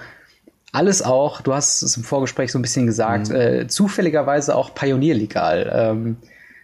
[0.73, 3.35] alles auch, du hast es im Vorgespräch so ein bisschen gesagt, mhm.
[3.35, 5.71] äh, zufälligerweise auch pionierlegal.
[5.73, 6.17] Ähm,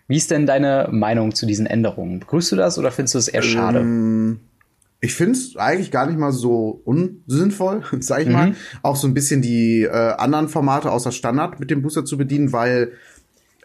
[0.08, 2.20] wie ist denn deine Meinung zu diesen Änderungen?
[2.20, 3.80] Begrüßt du das oder findest du es eher schade?
[3.80, 4.40] Ähm,
[5.04, 8.34] ich finde es eigentlich gar nicht mal so unsinnvoll, sag ich mhm.
[8.34, 8.56] mal.
[8.82, 12.54] Auch so ein bisschen die äh, anderen Formate außer Standard mit dem Booster zu bedienen,
[12.54, 12.94] weil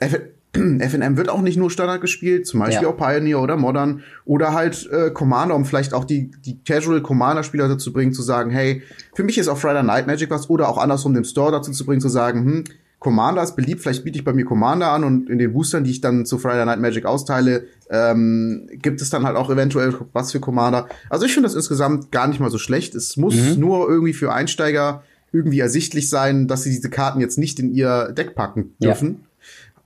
[0.00, 2.88] FNM wird auch nicht nur Standard gespielt, zum Beispiel ja.
[2.88, 7.68] auch Pioneer oder Modern oder halt äh, Commander, um vielleicht auch die, die Casual Commander-Spieler
[7.68, 8.82] dazu bringen, zu sagen, hey,
[9.14, 11.84] für mich ist auch Friday Night Magic was oder auch andersrum dem Store dazu zu
[11.84, 12.64] bringen, zu sagen, hm,
[12.98, 15.92] Commander ist beliebt, vielleicht biete ich bei mir Commander an und in den Boostern, die
[15.92, 20.32] ich dann zu Friday Night Magic austeile, ähm, gibt es dann halt auch eventuell was
[20.32, 20.88] für Commander.
[21.08, 22.96] Also ich finde das insgesamt gar nicht mal so schlecht.
[22.96, 23.60] Es muss mhm.
[23.60, 28.12] nur irgendwie für Einsteiger irgendwie ersichtlich sein, dass sie diese Karten jetzt nicht in ihr
[28.16, 29.26] Deck packen dürfen.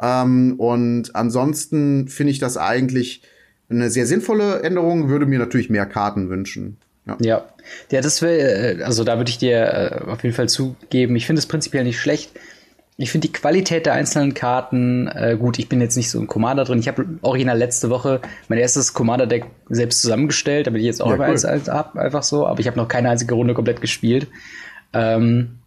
[0.01, 0.23] Ja.
[0.23, 3.23] Ähm, und ansonsten finde ich das eigentlich
[3.69, 6.79] eine sehr sinnvolle Änderung, würde mir natürlich mehr Karten wünschen.
[7.07, 7.17] Ja.
[7.21, 7.45] ja,
[7.91, 11.17] ja, das wäre, äh, also da würde ich dir äh, auf jeden Fall zugeben.
[11.17, 12.31] Ich finde es prinzipiell nicht schlecht
[13.03, 15.59] ich finde die Qualität der einzelnen Karten äh, gut.
[15.59, 16.79] Ich bin jetzt nicht so ein Commander drin.
[16.79, 21.17] Ich habe original letzte Woche mein erstes Commander-Deck selbst zusammengestellt, damit ich jetzt auch ja,
[21.17, 21.25] cool.
[21.25, 22.47] eins habe, einfach so.
[22.47, 24.29] Aber ich habe noch keine einzige Runde komplett gespielt.
[24.93, 25.59] Ähm,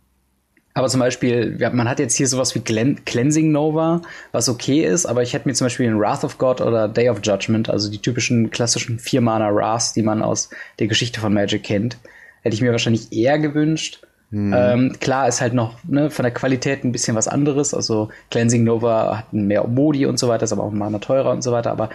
[0.74, 5.06] aber zum Beispiel, man hat jetzt hier sowas wie Glen Cleansing Nova, was okay ist,
[5.06, 7.92] aber ich hätte mir zum Beispiel in Wrath of God oder Day of Judgment, also
[7.92, 11.98] die typischen klassischen Vier-Mana Wraths, die man aus der Geschichte von Magic kennt,
[12.44, 14.06] hätte ich mir wahrscheinlich eher gewünscht.
[14.36, 14.54] Mhm.
[14.54, 17.74] Ähm, klar ist halt noch ne, von der Qualität ein bisschen was anderes.
[17.74, 21.42] Also Cleansing Nova hat mehr Modi und so weiter, ist aber auch Mana teurer und
[21.42, 21.72] so weiter.
[21.72, 21.90] Aber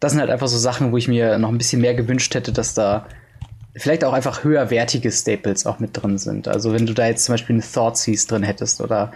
[0.00, 2.52] das sind halt einfach so Sachen, wo ich mir noch ein bisschen mehr gewünscht hätte,
[2.52, 3.04] dass da
[3.76, 6.48] vielleicht auch einfach höherwertige Staples auch mit drin sind.
[6.48, 9.12] Also wenn du da jetzt zum Beispiel eine Thought Seize drin hättest oder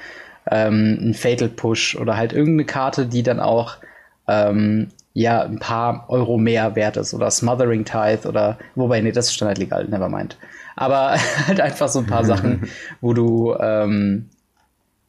[0.50, 3.78] ähm, ein Fatal Push oder halt irgendeine Karte, die dann auch
[4.26, 9.28] ähm, ja ein paar Euro mehr wert ist oder Smothering Tithe oder wobei nee, das
[9.28, 10.36] ist standardlegal, never mind
[10.78, 12.68] aber halt einfach so ein paar Sachen,
[13.00, 14.26] wo du, ähm,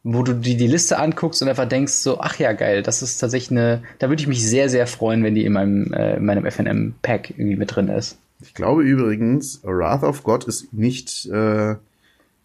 [0.02, 3.18] wo du die, die Liste anguckst und einfach denkst so, ach ja, geil, das ist
[3.18, 6.24] tatsächlich eine, da würde ich mich sehr, sehr freuen, wenn die in meinem, äh, in
[6.24, 8.18] meinem FNM-Pack irgendwie mit drin ist.
[8.42, 11.76] Ich glaube übrigens, Wrath of God ist nicht äh,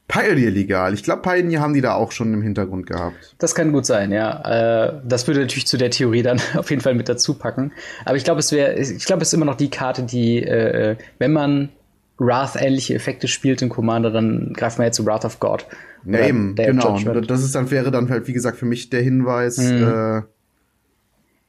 [0.08, 0.94] Pioneer legal.
[0.94, 3.34] Ich glaube, Pioneer haben die da auch schon im Hintergrund gehabt.
[3.40, 4.90] Das kann gut sein, ja.
[4.90, 7.72] Äh, das würde natürlich zu der Theorie dann auf jeden Fall mit dazu packen.
[8.04, 10.98] Aber ich glaube, es wäre, ich glaube, es ist immer noch die Karte, die, äh,
[11.18, 11.70] wenn man
[12.18, 15.66] Wrath-ähnliche Effekte spielt in Commander, dann greift man jetzt zu Wrath of God.
[16.06, 16.98] Ja, eben, genau.
[17.22, 19.84] Das ist dann, wäre dann halt, wie gesagt, für mich der Hinweis, mhm.
[19.84, 20.22] äh,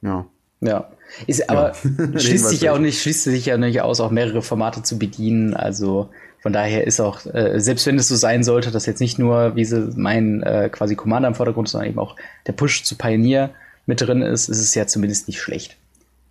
[0.01, 0.25] ja.
[0.59, 0.89] Ja.
[1.25, 2.19] Ist, aber ja.
[2.19, 5.53] schließt sich ja auch nicht, schließt sich ja nicht aus, auch mehrere Formate zu bedienen.
[5.53, 9.19] Also von daher ist auch, äh, selbst wenn es so sein sollte, dass jetzt nicht
[9.19, 12.15] nur, wie sie mein äh, quasi Commander im Vordergrund, sondern eben auch
[12.47, 13.51] der Push zu Pioneer
[13.85, 15.77] mit drin ist, ist es ja zumindest nicht schlecht.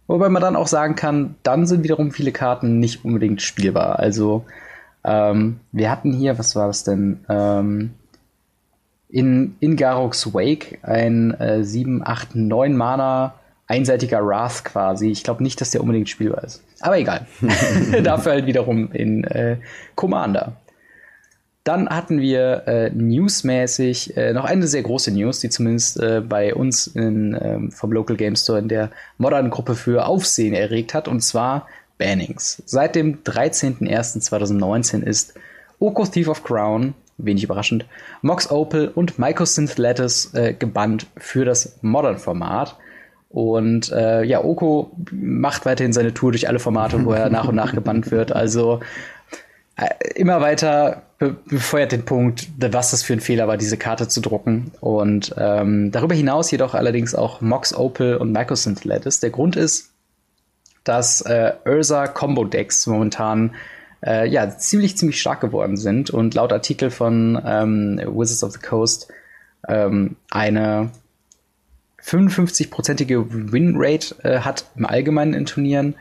[0.06, 3.98] Wobei man dann auch sagen kann, dann sind wiederum viele Karten nicht unbedingt spielbar.
[3.98, 4.44] Also
[5.04, 7.24] ähm, wir hatten hier, was war das denn?
[7.28, 7.90] Ähm,
[9.08, 13.34] in, in Garroks Wake ein äh, 7, 8, 9 Mana
[13.66, 15.10] einseitiger Wrath quasi.
[15.10, 16.62] Ich glaube nicht, dass der unbedingt spielbar ist.
[16.80, 17.26] Aber egal.
[18.02, 19.58] Dafür halt wiederum in äh,
[19.94, 20.56] Commander.
[21.66, 26.54] Dann hatten wir äh, newsmäßig äh, noch eine sehr große News, die zumindest äh, bei
[26.54, 31.08] uns in, ähm, vom Local Game Store in der modernen Gruppe für Aufsehen erregt hat,
[31.08, 31.66] und zwar
[31.98, 32.62] Bannings.
[32.66, 35.34] Seit dem 13.01.2019 ist
[35.80, 37.84] Oko Thief of Crown, wenig überraschend,
[38.22, 42.76] Mox Opal und Mycosynth Lattice äh, gebannt für das Modern-Format.
[43.28, 47.56] Und äh, ja, Oko macht weiterhin seine Tour durch alle Formate, wo er nach und
[47.56, 48.30] nach gebannt wird.
[48.30, 48.78] Also
[50.14, 54.20] immer weiter be befeuert den Punkt, was das für ein Fehler war, diese Karte zu
[54.20, 54.72] drucken.
[54.80, 59.20] Und ähm, darüber hinaus jedoch allerdings auch Mox Opal und Microsynth Lattice.
[59.20, 59.90] Der Grund ist,
[60.84, 63.54] dass äh, Ursa Combo Decks momentan
[64.04, 68.58] äh, ja ziemlich ziemlich stark geworden sind und laut Artikel von ähm, Wizards of the
[68.58, 69.08] Coast
[69.68, 70.90] ähm, eine
[72.02, 75.96] 55-prozentige Winrate äh, hat im Allgemeinen in Turnieren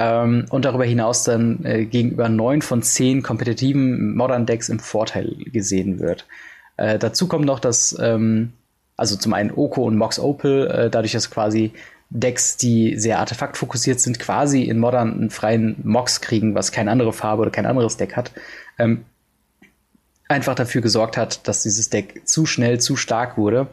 [0.00, 5.36] ähm, und darüber hinaus dann äh, gegenüber neun von zehn kompetitiven Modern Decks im Vorteil
[5.52, 6.26] gesehen wird.
[6.78, 8.54] Äh, dazu kommt noch, dass ähm,
[8.96, 11.72] also zum einen Oko und Mox Opal, äh, dadurch, dass quasi
[12.08, 17.12] Decks, die sehr artefaktfokussiert sind, quasi in Modern einen freien Mox kriegen, was keine andere
[17.12, 18.32] Farbe oder kein anderes Deck hat,
[18.78, 19.04] ähm,
[20.28, 23.68] einfach dafür gesorgt hat, dass dieses Deck zu schnell, zu stark wurde.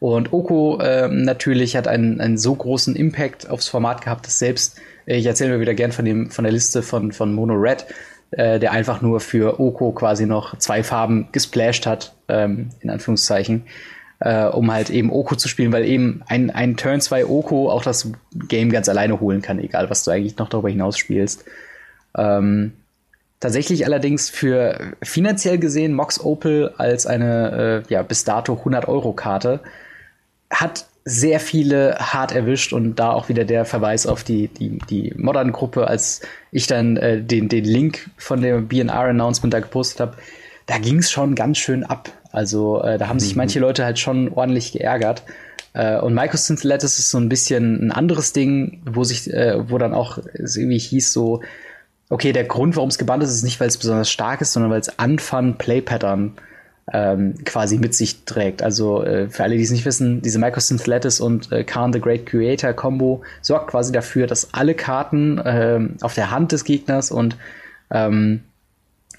[0.00, 4.78] Und Oko äh, natürlich hat einen, einen so großen Impact aufs Format gehabt, dass selbst
[5.06, 7.86] Ich erzähle mir wieder gern von dem von der Liste von von Mono Red,
[8.32, 13.64] äh, der einfach nur für Oko quasi noch zwei Farben gesplashed hat, ähm, in Anführungszeichen,
[14.18, 17.84] äh, um halt eben Oko zu spielen, weil eben ein, ein Turn 2 Oko auch
[17.84, 18.10] das
[18.48, 21.44] Game ganz alleine holen kann, egal was du eigentlich noch darüber hinaus spielst.
[22.16, 22.72] Ähm,
[23.38, 29.12] tatsächlich allerdings für finanziell gesehen Mox Opel als eine äh, ja, bis dato 100 Euro
[29.12, 29.60] Karte
[30.50, 35.14] hat sehr viele hart erwischt und da auch wieder der Verweis auf die, die, die
[35.16, 40.16] Modern-Gruppe, als ich dann äh, den, den Link von dem BNR-Announcement da gepostet habe,
[40.66, 42.10] da ging es schon ganz schön ab.
[42.32, 43.38] Also äh, da haben sich mhm.
[43.38, 45.22] manche Leute halt schon ordentlich geärgert.
[45.74, 49.78] Äh, und Microsynth Lattice ist so ein bisschen ein anderes Ding, wo sich, äh, wo
[49.78, 51.40] dann auch es irgendwie hieß so,
[52.08, 54.72] okay, der Grund, warum es gebannt ist, ist nicht, weil es besonders stark ist, sondern
[54.72, 56.32] weil es Unfun Play Pattern
[56.92, 58.62] ähm, quasi mit sich trägt.
[58.62, 62.00] Also äh, für alle, die es nicht wissen, diese Microsynth Lattice und äh, Khan the
[62.00, 67.10] Great Creator Combo sorgt quasi dafür, dass alle Karten äh, auf der Hand des Gegners
[67.10, 67.36] und
[67.90, 68.42] ähm,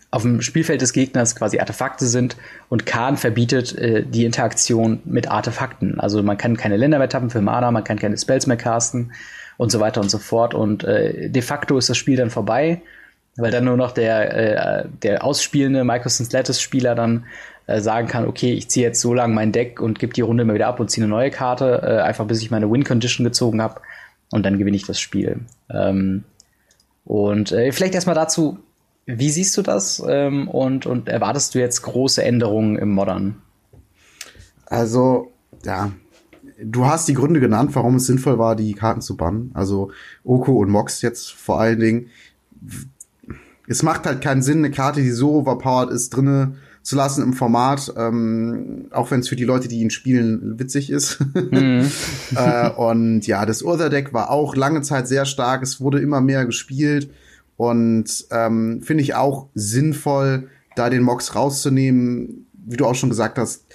[0.09, 2.37] auf dem Spielfeld des Gegners quasi Artefakte sind
[2.69, 5.99] und Khan verbietet äh, die Interaktion mit Artefakten.
[5.99, 9.11] Also man kann keine Länder mehr tappen für Mana, man kann keine Spells mehr casten
[9.57, 10.53] und so weiter und so fort.
[10.53, 12.81] Und äh, de facto ist das Spiel dann vorbei,
[13.35, 17.25] weil dann nur noch der, äh, der ausspielende Microsynth Lattice Spieler dann
[17.67, 20.43] äh, sagen kann, okay, ich ziehe jetzt so lange mein Deck und gebe die Runde
[20.43, 23.61] immer wieder ab und ziehe eine neue Karte, äh, einfach bis ich meine Win-Condition gezogen
[23.61, 23.81] habe
[24.31, 25.41] und dann gewinne ich das Spiel.
[25.69, 26.23] Ähm,
[27.03, 28.59] und äh, vielleicht erstmal dazu,
[29.05, 33.41] wie siehst du das ähm, und, und erwartest du jetzt große Änderungen im Modern?
[34.65, 35.31] Also,
[35.63, 35.91] ja,
[36.61, 39.51] du hast die Gründe genannt, warum es sinnvoll war, die Karten zu bannen.
[39.53, 39.91] Also
[40.23, 42.07] Oko und Mox jetzt vor allen Dingen.
[43.67, 46.55] Es macht halt keinen Sinn, eine Karte, die so overpowered ist, drinne
[46.87, 50.89] zu lassen im Format, ähm, auch wenn es für die Leute, die ihn spielen, witzig
[50.89, 51.19] ist.
[51.33, 51.85] Mhm.
[52.35, 55.63] äh, und ja, das Other Deck war auch lange Zeit sehr stark.
[55.63, 57.11] Es wurde immer mehr gespielt
[57.57, 60.47] und ähm, finde ich auch sinnvoll,
[60.77, 62.47] da den Mox rauszunehmen.
[62.53, 63.65] Wie du auch schon gesagt hast,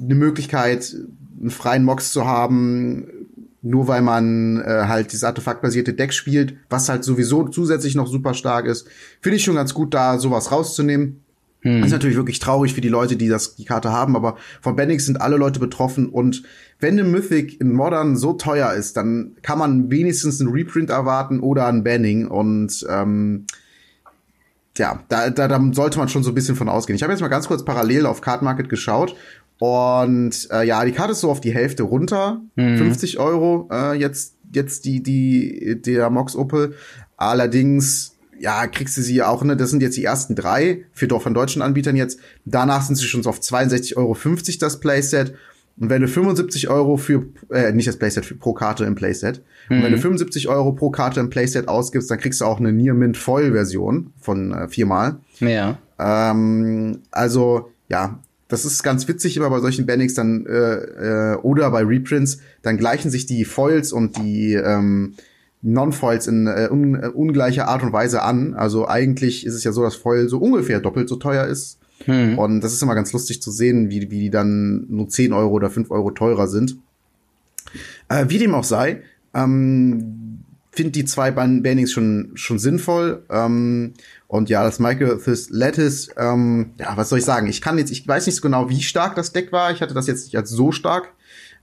[0.00, 0.96] eine Möglichkeit,
[1.38, 3.08] einen freien Mox zu haben,
[3.60, 8.32] nur weil man äh, halt dieses artefaktbasierte Deck spielt, was halt sowieso zusätzlich noch super
[8.32, 8.88] stark ist,
[9.20, 11.21] finde ich schon ganz gut, da sowas rauszunehmen.
[11.62, 11.84] Hm.
[11.84, 15.06] Ist natürlich wirklich traurig für die Leute, die das die Karte haben, aber von Bennix
[15.06, 16.42] sind alle Leute betroffen und
[16.80, 21.38] wenn eine Mythic in Modern so teuer ist, dann kann man wenigstens einen Reprint erwarten
[21.38, 23.46] oder ein Banning und ähm,
[24.76, 26.96] ja, da, da, da sollte man schon so ein bisschen von ausgehen.
[26.96, 29.14] Ich habe jetzt mal ganz kurz parallel auf Card Market geschaut
[29.58, 32.78] und äh, ja, die Karte ist so auf die Hälfte runter, mhm.
[32.78, 36.74] 50 Euro äh, jetzt jetzt die die der Mox Opel.
[37.16, 38.11] Allerdings
[38.42, 39.56] ja, kriegst du sie auch, ne?
[39.56, 42.18] Das sind jetzt die ersten drei für doch von deutschen Anbietern jetzt.
[42.44, 44.16] Danach sind sie schon so auf 62,50 Euro
[44.58, 45.34] das Playset.
[45.78, 49.42] Und wenn du 75 Euro für, äh, nicht das Playset, für, pro Karte im Playset.
[49.68, 49.76] Mhm.
[49.76, 50.50] Und wenn du 75 mhm.
[50.50, 54.12] Euro pro Karte im Playset ausgibst, dann kriegst du auch eine Near Mint Foil Version
[54.20, 55.18] von äh, viermal.
[55.38, 55.78] Ja.
[56.00, 61.70] Ähm, also, ja, das ist ganz witzig immer bei solchen Bannings dann, äh, äh, oder
[61.70, 65.14] bei Reprints, dann gleichen sich die Foils und die, ähm,
[65.62, 68.54] Non-Foils in äh, un äh, ungleicher Art und Weise an.
[68.54, 71.78] Also eigentlich ist es ja so, dass Foil so ungefähr doppelt so teuer ist.
[72.04, 72.36] Hm.
[72.38, 75.52] Und das ist immer ganz lustig zu sehen, wie, wie die dann nur 10 Euro
[75.52, 76.76] oder 5 Euro teurer sind.
[78.08, 79.02] Äh, wie dem auch sei,
[79.34, 83.24] ähm, finde die zwei Bannings schon, schon sinnvoll.
[83.30, 83.92] Ähm,
[84.26, 85.20] und ja, das Michael
[85.50, 87.46] Lattice, ähm, ja, was soll ich sagen?
[87.46, 89.70] Ich kann jetzt, ich weiß nicht so genau, wie stark das Deck war.
[89.70, 91.12] Ich hatte das jetzt nicht als so stark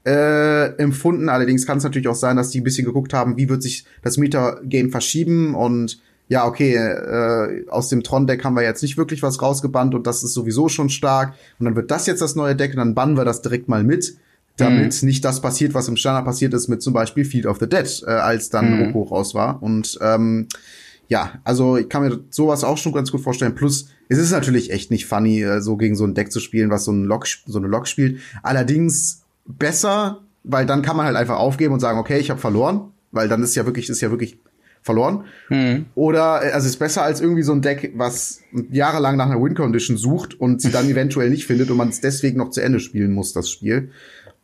[0.10, 1.30] äh, empfunden.
[1.30, 3.86] Allerdings kann es natürlich auch sein, dass die ein bisschen geguckt haben, wie wird sich
[4.02, 9.24] das Meta-Game verschieben und ja, okay, äh, aus dem Tron-Deck haben wir jetzt nicht wirklich
[9.24, 11.34] was rausgebannt und das ist sowieso schon stark.
[11.58, 13.84] Und dann wird das jetzt das neue Deck und dann bannen wir das direkt mal
[13.84, 14.16] mit,
[14.56, 15.08] damit mhm.
[15.08, 18.04] nicht das passiert, was im Standard passiert ist mit zum Beispiel Field of the Dead,
[18.06, 18.94] äh, als dann mhm.
[18.94, 19.64] Roko raus war.
[19.64, 20.48] Und ähm,
[21.08, 23.56] ja, also ich kann mir sowas auch schon ganz gut vorstellen.
[23.56, 26.70] Plus, es ist natürlich echt nicht funny, äh, so gegen so ein Deck zu spielen,
[26.70, 28.20] was so, ein Lock, so eine Lok spielt.
[28.44, 32.92] Allerdings besser, weil dann kann man halt einfach aufgeben und sagen, okay, ich habe verloren,
[33.12, 34.40] weil dann ist ja wirklich ist ja wirklich
[34.82, 35.26] verloren.
[35.50, 35.86] Mhm.
[35.96, 39.56] Oder äh, also ist besser als irgendwie so ein Deck, was jahrelang nach einer Win
[39.56, 42.80] Condition sucht und sie dann eventuell nicht findet und man es deswegen noch zu Ende
[42.80, 43.92] spielen muss, das Spiel.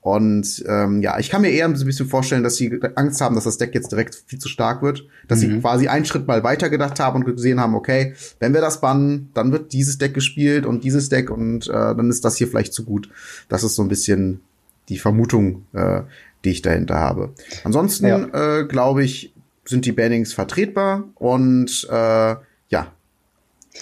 [0.01, 3.45] Und ähm, ja, ich kann mir eher ein bisschen vorstellen, dass sie Angst haben, dass
[3.45, 5.07] das Deck jetzt direkt viel zu stark wird.
[5.27, 5.41] Dass mhm.
[5.41, 8.81] sie quasi einen Schritt mal weiter gedacht haben und gesehen haben, okay, wenn wir das
[8.81, 12.47] bannen, dann wird dieses Deck gespielt und dieses Deck und äh, dann ist das hier
[12.47, 13.09] vielleicht zu gut.
[13.49, 14.41] Das ist so ein bisschen
[14.89, 16.02] die Vermutung, äh,
[16.43, 17.34] die ich dahinter habe.
[17.63, 18.60] Ansonsten ja.
[18.60, 19.34] äh, glaube ich,
[19.65, 22.36] sind die Bannings vertretbar und äh,
[22.69, 22.91] ja,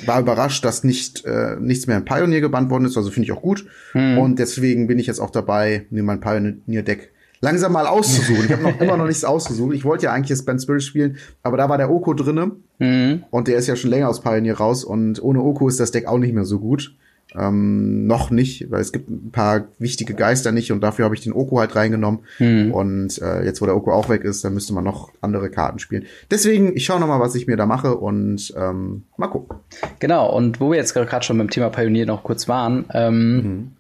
[0.06, 3.32] war überrascht, dass nicht äh, nichts mehr in Pioneer gebannt worden ist, also finde ich
[3.32, 3.66] auch gut.
[3.92, 4.18] Hm.
[4.18, 7.12] Und deswegen bin ich jetzt auch dabei, mir mein Pioneer-Deck
[7.42, 8.46] langsam mal auszusuchen.
[8.46, 9.76] Ich habe noch immer noch nichts ausgesucht.
[9.76, 13.24] Ich wollte ja eigentlich das Band Spirit spielen, aber da war der Oko drinne mhm.
[13.30, 16.08] und der ist ja schon länger aus Pioneer raus und ohne Oko ist das Deck
[16.08, 16.96] auch nicht mehr so gut.
[17.38, 21.22] Ähm, noch nicht, weil es gibt ein paar wichtige Geister nicht und dafür habe ich
[21.22, 22.22] den Oko halt reingenommen.
[22.40, 22.72] Mhm.
[22.72, 25.80] Und äh, jetzt, wo der Oko auch weg ist, dann müsste man noch andere Karten
[25.80, 26.06] spielen.
[26.30, 29.58] Deswegen, ich schaue noch mal, was ich mir da mache und ähm, mal gucken.
[30.00, 33.72] Genau, und wo wir jetzt gerade schon beim Thema Pionier noch kurz waren, ähm, mhm.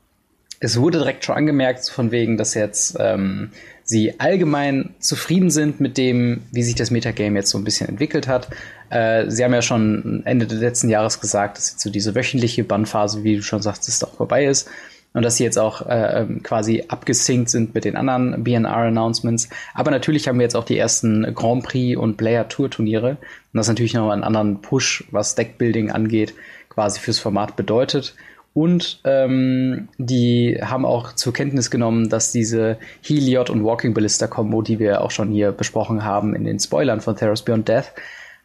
[0.59, 3.49] es wurde direkt schon angemerkt, von wegen, dass jetzt ähm,
[3.83, 8.27] sie allgemein zufrieden sind mit dem, wie sich das Metagame jetzt so ein bisschen entwickelt
[8.27, 8.49] hat.
[8.89, 12.63] Äh, sie haben ja schon Ende des letzten Jahres gesagt, dass jetzt so diese wöchentliche
[12.63, 14.69] Bannphase, wie du schon sagtest, auch vorbei ist.
[15.15, 19.47] Und dass sie jetzt auch äh, ähm, quasi abgesinkt sind mit den anderen BNR-Announcements.
[19.75, 23.09] Aber natürlich haben wir jetzt auch die ersten Grand Prix und Player Tour Turniere.
[23.11, 26.33] Und das natürlich noch einen anderen Push, was Deckbuilding angeht,
[26.69, 28.15] quasi fürs Format bedeutet.
[28.53, 34.61] Und ähm, die haben auch zur Kenntnis genommen, dass diese Heliod und Walking Ballista Combo,
[34.61, 37.91] die wir auch schon hier besprochen haben in den Spoilern von Theros Beyond Death,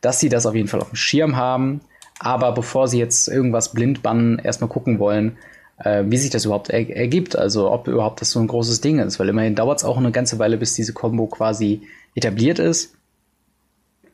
[0.00, 1.82] dass sie das auf jeden Fall auf dem Schirm haben.
[2.20, 5.36] Aber bevor sie jetzt irgendwas blind bannen, erstmal gucken wollen,
[5.78, 7.36] äh, wie sich das überhaupt er ergibt.
[7.36, 9.20] Also ob überhaupt das so ein großes Ding ist.
[9.20, 11.82] Weil immerhin dauert es auch eine ganze Weile, bis diese Combo quasi
[12.14, 12.94] etabliert ist.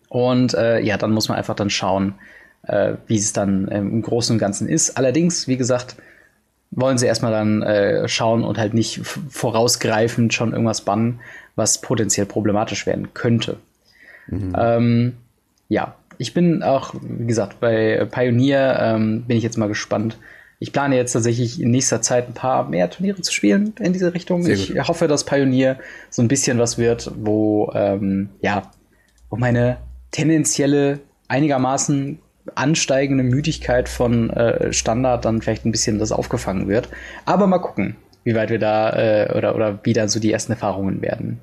[0.08, 2.14] Und äh, ja, dann muss man einfach dann schauen,
[2.66, 4.96] äh, wie es dann ähm, im Großen und Ganzen ist.
[4.96, 5.96] Allerdings, wie gesagt,
[6.70, 11.20] wollen sie erstmal dann äh, schauen und halt nicht vorausgreifend schon irgendwas bannen,
[11.54, 13.58] was potenziell problematisch werden könnte.
[14.26, 14.56] Mhm.
[14.58, 15.12] Ähm,
[15.68, 20.18] ja, ich bin auch, wie gesagt, bei Pioneer ähm, bin ich jetzt mal gespannt.
[20.58, 24.14] Ich plane jetzt tatsächlich in nächster Zeit ein paar mehr Turniere zu spielen in diese
[24.14, 24.46] Richtung.
[24.46, 25.78] Ich hoffe, dass Pioneer
[26.10, 28.70] so ein bisschen was wird, wo ähm, ja,
[29.30, 29.78] wo meine
[30.10, 32.18] tendenzielle einigermaßen
[32.54, 36.88] ansteigende Müdigkeit von äh, Standard dann vielleicht ein bisschen das aufgefangen wird.
[37.24, 40.52] Aber mal gucken, wie weit wir da äh, oder, oder wie dann so die ersten
[40.52, 41.40] Erfahrungen werden.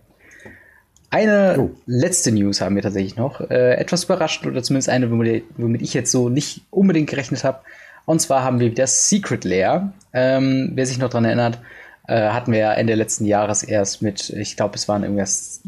[1.09, 1.71] Eine oh.
[1.85, 3.41] letzte News haben wir tatsächlich noch.
[3.49, 7.59] Äh, etwas überrascht oder zumindest eine, womit, womit ich jetzt so nicht unbedingt gerechnet habe.
[8.05, 9.93] Und zwar haben wir wieder Secret Lair.
[10.13, 11.59] Ähm, wer sich noch dran erinnert,
[12.07, 15.61] äh, hatten wir ja Ende letzten Jahres erst mit, ich glaube, es waren irgendwas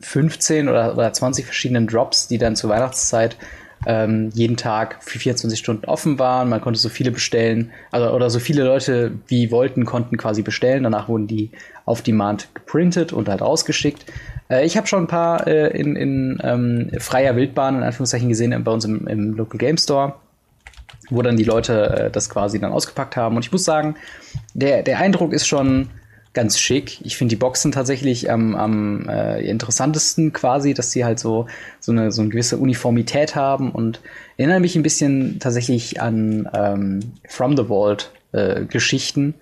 [0.00, 3.36] 15 oder, oder 20 verschiedenen Drops, die dann zur Weihnachtszeit
[3.86, 6.48] ähm, jeden Tag für 24 Stunden offen waren.
[6.48, 10.82] Man konnte so viele bestellen, also oder so viele Leute wie wollten, konnten quasi bestellen.
[10.82, 11.50] Danach wurden die
[11.84, 14.04] auf Demand geprintet und halt ausgeschickt.
[14.50, 18.62] Äh, ich habe schon ein paar äh, in, in ähm, freier Wildbahn in Anführungszeichen gesehen
[18.64, 20.14] bei uns im, im Local Game Store
[21.10, 23.36] wo dann die Leute äh, das quasi dann ausgepackt haben.
[23.36, 23.96] Und ich muss sagen,
[24.54, 25.88] der, der Eindruck ist schon
[26.36, 27.00] ganz schick.
[27.02, 31.46] Ich finde die Boxen tatsächlich am, am äh, interessantesten quasi, dass sie halt so,
[31.80, 34.00] so, eine, so eine gewisse Uniformität haben und
[34.36, 39.34] erinnern mich ein bisschen tatsächlich an ähm, From the Vault äh, Geschichten.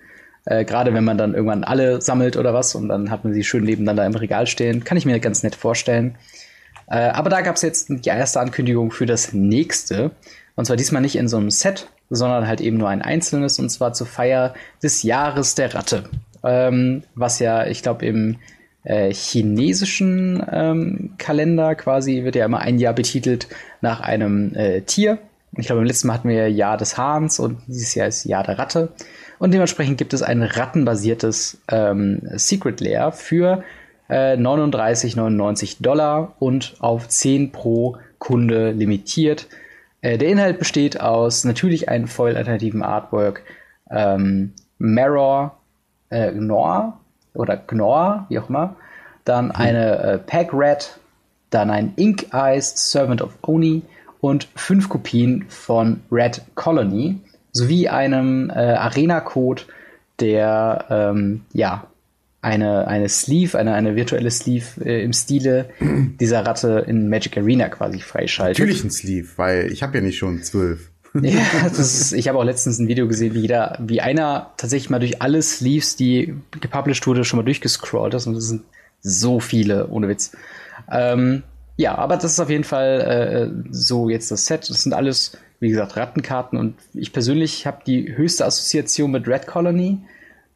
[0.44, 3.42] Äh, Gerade wenn man dann irgendwann alle sammelt oder was und dann hat man sie
[3.42, 4.84] schön nebeneinander im Regal stehen.
[4.84, 6.14] Kann ich mir ganz nett vorstellen.
[6.86, 10.12] Äh, aber da gab es jetzt die erste Ankündigung für das nächste.
[10.54, 13.68] Und zwar diesmal nicht in so einem Set, sondern halt eben nur ein einzelnes, und
[13.70, 16.04] zwar zur Feier des Jahres der Ratte
[16.44, 18.36] ähm, was ja, ich glaube, im
[18.84, 23.48] äh, chinesischen ähm, Kalender quasi wird ja immer ein Jahr betitelt
[23.80, 25.18] nach einem äh, Tier.
[25.56, 28.44] Ich glaube, im letzten Mal hatten wir Jahr des Hahns und dieses Jahr ist Jahr
[28.44, 28.92] der Ratte.
[29.38, 33.62] Und dementsprechend gibt es ein rattenbasiertes ähm, Secret Lair für
[34.08, 39.48] äh, 39,99 Dollar und auf 10 pro Kunde limitiert.
[40.00, 43.42] Äh, der Inhalt besteht aus natürlich einem Foil-alternativen Artwork,
[43.90, 45.58] ähm, Mirror,
[46.10, 47.00] äh, Gnor
[47.34, 48.76] oder Gnor, wie auch immer.
[49.24, 49.52] Dann mhm.
[49.52, 50.98] eine äh, Pack Red,
[51.50, 53.82] dann ein Ink Eyes Servant of Oni
[54.20, 57.20] und fünf Kopien von Red Colony
[57.52, 59.62] sowie einem äh, Arena-Code,
[60.20, 61.86] der ähm, ja
[62.44, 65.70] eine, eine Sleeve, eine, eine virtuelle Sleeve äh, im Stile
[66.20, 68.58] dieser Ratte in Magic Arena quasi freischaltet.
[68.58, 70.90] Natürlich ein Sleeve, weil ich habe ja nicht schon zwölf
[71.22, 74.90] ja, das ist, ich habe auch letztens ein Video gesehen, wie jeder, wie einer tatsächlich
[74.90, 78.26] mal durch alle Sleeves, die gepublished wurde, schon mal durchgescrollt ist.
[78.26, 78.62] Und das sind
[79.00, 80.32] so viele, ohne Witz.
[80.90, 81.42] Ähm,
[81.76, 84.68] ja, aber das ist auf jeden Fall äh, so jetzt das Set.
[84.68, 86.58] Das sind alles, wie gesagt, Rattenkarten.
[86.58, 89.98] Und ich persönlich habe die höchste Assoziation mit Red Colony.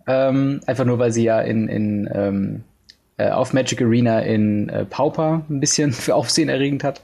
[0.07, 2.65] Ähm, einfach nur, weil sie ja in, in ähm,
[3.17, 7.03] äh, auf Magic Arena in äh, Pauper ein bisschen für Aufsehen erregend hat.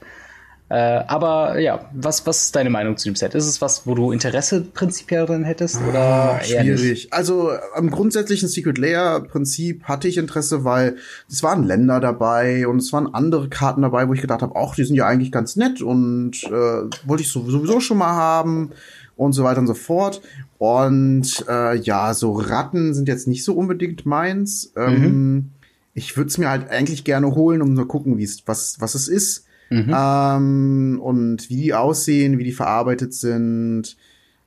[0.67, 3.35] Äh, aber ja, was, was ist deine Meinung zu dem Set?
[3.35, 5.79] Ist es was, wo du Interesse prinzipiell drin hättest?
[5.87, 7.13] Oder ah, schwierig.
[7.13, 10.95] Also am grundsätzlichen Secret Layer Prinzip hatte ich Interesse, weil
[11.29, 14.73] es waren Länder dabei und es waren andere Karten dabei, wo ich gedacht habe, ach,
[14.73, 18.71] die sind ja eigentlich ganz nett und äh, wollte ich sowieso schon mal haben
[19.15, 20.21] und so weiter und so fort.
[20.57, 24.73] Und äh, ja, so Ratten sind jetzt nicht so unbedingt meins.
[24.75, 25.49] Ähm, mhm
[25.97, 28.95] ich würde es mir halt eigentlich gerne holen, um zu gucken, wie es was was
[28.95, 29.93] es ist mhm.
[29.95, 33.97] ähm, und wie die aussehen, wie die verarbeitet sind.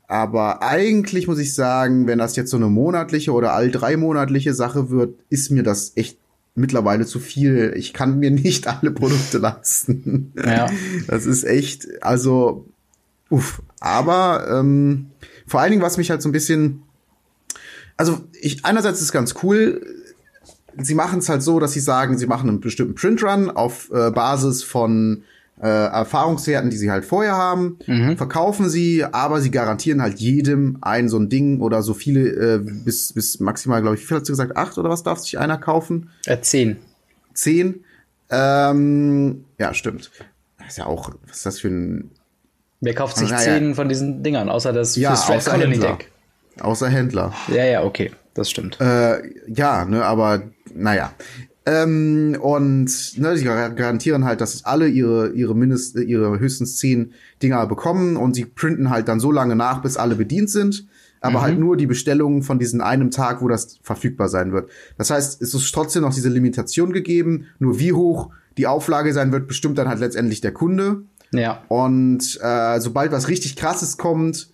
[0.06, 4.54] Aber eigentlich muss ich sagen, wenn das jetzt so eine monatliche oder all drei monatliche
[4.54, 6.18] Sache wird, ist mir das echt
[6.54, 7.74] mittlerweile zu viel.
[7.76, 10.32] Ich kann mir nicht alle Produkte leisten.
[10.36, 10.68] Ja.
[11.06, 12.66] Das ist echt, also,
[13.30, 13.62] uff.
[13.80, 15.10] Aber ähm,
[15.46, 16.82] vor allen Dingen, was mich halt so ein bisschen,
[17.96, 19.84] also ich einerseits ist es ganz cool.
[20.80, 24.10] Sie machen es halt so, dass sie sagen, sie machen einen bestimmten Printrun auf äh,
[24.10, 25.24] Basis von
[25.60, 28.16] äh, Erfahrungswerten, die sie halt vorher haben, mhm.
[28.16, 32.58] verkaufen sie, aber sie garantieren halt jedem ein so ein Ding oder so viele äh,
[32.58, 35.38] bis bis maximal, glaube ich, wie viel hast du gesagt, acht oder was darf sich
[35.38, 36.10] einer kaufen?
[36.26, 36.76] Äh, zehn.
[37.34, 37.84] Zehn.
[38.30, 40.10] Ähm, ja, stimmt.
[40.58, 42.10] Das ist ja auch, was ist das für ein
[42.80, 46.12] Wer kauft sich ah, zehn von diesen Dingern, außer das ja, außer Colony Deck?
[46.60, 47.32] Außer Händler.
[47.48, 48.80] Ja, ja, okay, das stimmt.
[48.80, 50.42] Äh, ja, ne, aber
[50.78, 51.12] naja.
[51.66, 57.12] Ähm, und ne, sie garantieren halt, dass alle ihre, ihre mindest, ihre höchstens zehn
[57.42, 60.86] Dinger bekommen und sie printen halt dann so lange nach, bis alle bedient sind.
[61.20, 61.56] Aber halt mhm.
[61.56, 64.70] halt nur die Bestellungen von diesem einen Tag, wo das verfügbar sein wird.
[64.96, 67.46] Das heißt, es ist trotzdem noch diese Limitation gegeben.
[67.58, 71.02] Nur wie hoch die Auflage sein wird, bestimmt dann halt letztendlich der Kunde.
[71.32, 71.62] Ja.
[71.68, 74.50] Und äh, sobald was richtig krasses kommt,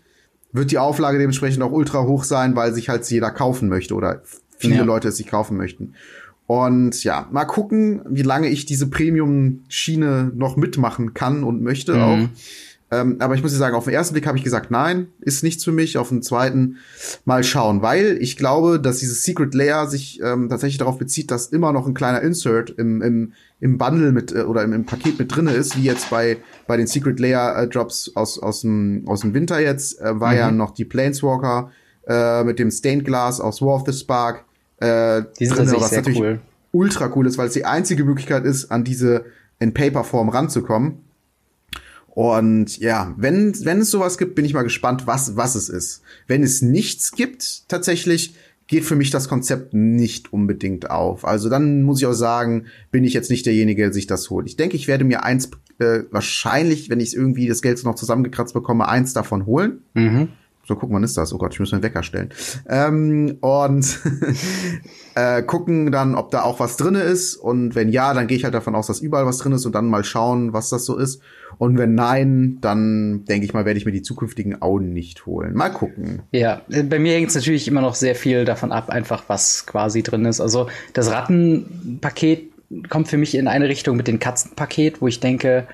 [0.52, 4.22] wird die Auflage dementsprechend auch ultra hoch sein, weil sich halt jeder kaufen möchte oder
[4.59, 4.84] viele ja.
[4.84, 5.94] Leute es sich kaufen möchten.
[6.46, 12.00] Und ja, mal gucken, wie lange ich diese Premium-Schiene noch mitmachen kann und möchte mhm.
[12.00, 12.28] auch.
[12.90, 15.42] Ähm, aber ich muss dir sagen, auf den ersten Blick habe ich gesagt, nein, ist
[15.42, 15.96] nichts für mich.
[15.96, 16.76] Auf den zweiten
[17.24, 21.46] mal schauen, weil ich glaube, dass dieses Secret Layer sich ähm, tatsächlich darauf bezieht, dass
[21.46, 25.18] immer noch ein kleiner Insert im, im, im Bundle mit äh, oder im, im Paket
[25.18, 26.36] mit drinne ist, wie jetzt bei
[26.66, 30.32] bei den Secret Layer äh, Drops aus aus dem aus dem Winter jetzt äh, war
[30.32, 30.38] mhm.
[30.38, 31.70] ja noch die Planeswalker
[32.07, 34.43] äh, mit dem Stained Glass aus War of the Spark
[34.78, 36.40] äh, die sind drin, was natürlich cool.
[36.72, 39.24] ultra cool ist, weil es die einzige Möglichkeit ist, an diese
[39.58, 40.98] in Paper-Form ranzukommen.
[42.08, 46.02] Und ja, wenn, wenn es sowas gibt, bin ich mal gespannt, was, was es ist.
[46.28, 48.34] Wenn es nichts gibt, tatsächlich,
[48.66, 51.24] geht für mich das Konzept nicht unbedingt auf.
[51.24, 54.46] Also dann muss ich auch sagen, bin ich jetzt nicht derjenige, der sich das holt.
[54.46, 58.54] Ich denke, ich werde mir eins äh, wahrscheinlich, wenn ich irgendwie das Geld noch zusammengekratzt
[58.54, 59.82] bekomme, eins davon holen.
[59.94, 60.28] Mhm.
[60.66, 61.32] So, guck, wann ist das?
[61.32, 62.30] Oh Gott, ich muss mir einen Wecker stellen.
[62.68, 64.00] Ähm, und
[65.14, 67.36] äh, gucken dann, ob da auch was drinne ist.
[67.36, 69.74] Und wenn ja, dann gehe ich halt davon aus, dass überall was drin ist und
[69.74, 71.20] dann mal schauen, was das so ist.
[71.58, 75.54] Und wenn nein, dann denke ich mal, werde ich mir die zukünftigen Auen nicht holen.
[75.54, 76.22] Mal gucken.
[76.32, 80.02] Ja, bei mir hängt es natürlich immer noch sehr viel davon ab, einfach was quasi
[80.02, 80.40] drin ist.
[80.40, 82.50] Also das Rattenpaket
[82.88, 85.68] kommt für mich in eine Richtung mit dem Katzenpaket, wo ich denke,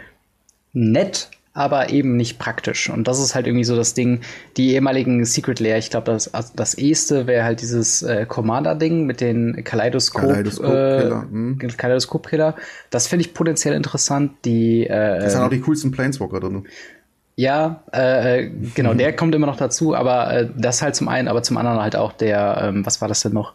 [0.72, 1.30] nett,
[1.61, 2.89] aber eben nicht praktisch.
[2.89, 4.21] Und das ist halt irgendwie so das Ding,
[4.57, 9.05] die ehemaligen Secret Layer, ich glaube, das, also das eheste wäre halt dieses äh, Commander-Ding
[9.05, 11.27] mit den Kaleidoskop, Kaleidoskop-Killer.
[11.29, 11.59] Äh, hm.
[11.77, 12.57] Kaleidoskop-Killer.
[12.89, 14.33] Das finde ich potenziell interessant.
[14.47, 16.67] Die, äh, das sind auch die coolsten Planeswalker drin.
[17.37, 21.29] Ja, äh, äh genau, der kommt immer noch dazu, aber äh, das halt zum einen,
[21.29, 23.53] aber zum anderen halt auch der, ähm, was war das denn noch?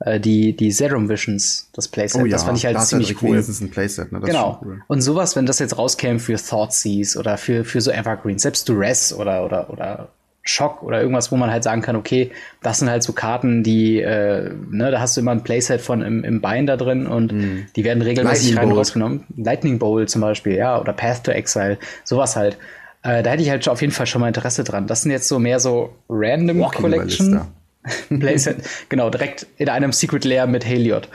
[0.00, 2.20] Äh, die, die Serum Visions, das Playset.
[2.20, 3.36] Oh ja, das fand ich halt ziemlich cool.
[3.36, 4.20] Das ist ein Playset, ne?
[4.20, 4.60] Das genau.
[4.64, 4.82] Cool.
[4.88, 9.12] Und sowas, wenn das jetzt rauskäme für Thoughtseize oder für, für so Evergreens, selbst Duress
[9.12, 10.08] oder, oder, oder
[10.44, 12.32] Schock oder irgendwas, wo man halt sagen kann, okay,
[12.62, 16.02] das sind halt so Karten, die, äh, ne, da hast du immer ein Playset von
[16.02, 17.66] im, im Bein da drin und mm.
[17.76, 19.24] die werden regelmäßig rein rausgenommen.
[19.36, 22.58] Lightning Bowl zum Beispiel, ja, oder Path to Exile, sowas halt.
[23.04, 24.88] Äh, da hätte ich halt auf jeden Fall schon mal Interesse dran.
[24.88, 27.40] Das sind jetzt so mehr so Random Walking Collection.
[28.08, 28.58] Playset,
[28.88, 31.08] genau, direkt in einem Secret Lair mit Heliod.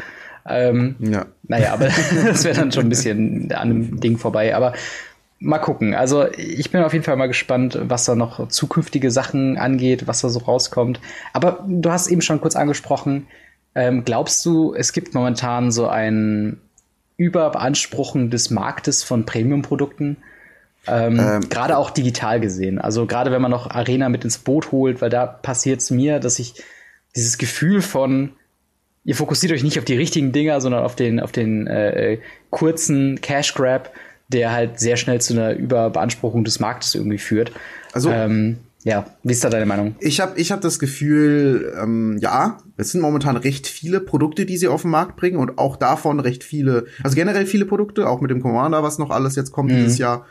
[0.47, 1.25] Ähm, ja.
[1.43, 1.89] Naja, aber
[2.25, 4.55] das wäre dann schon ein bisschen an einem Ding vorbei.
[4.55, 4.73] Aber
[5.39, 5.93] mal gucken.
[5.93, 10.21] Also ich bin auf jeden Fall mal gespannt, was da noch zukünftige Sachen angeht, was
[10.21, 10.99] da so rauskommt.
[11.33, 13.27] Aber du hast eben schon kurz angesprochen,
[13.75, 16.59] ähm, glaubst du, es gibt momentan so ein
[17.17, 20.17] Überbeanspruchen des Marktes von Premium-Produkten?
[20.87, 22.79] Ähm, ähm, gerade auch digital gesehen.
[22.79, 26.19] Also gerade wenn man noch Arena mit ins Boot holt, weil da passiert es mir,
[26.19, 26.63] dass ich
[27.15, 28.31] dieses Gefühl von,
[29.03, 32.19] ihr fokussiert euch nicht auf die richtigen Dinger, sondern auf den, auf den äh,
[32.49, 33.91] kurzen Cash Grab,
[34.29, 37.51] der halt sehr schnell zu einer Überbeanspruchung des Marktes irgendwie führt.
[37.93, 39.95] Also ähm, ja, wie ist da deine Meinung?
[39.99, 44.57] Ich habe ich hab das Gefühl, ähm, ja, es sind momentan recht viele Produkte, die
[44.57, 48.21] sie auf den Markt bringen und auch davon recht viele, also generell viele Produkte, auch
[48.21, 49.77] mit dem Commander, was noch alles jetzt kommt mhm.
[49.77, 50.25] dieses Jahr.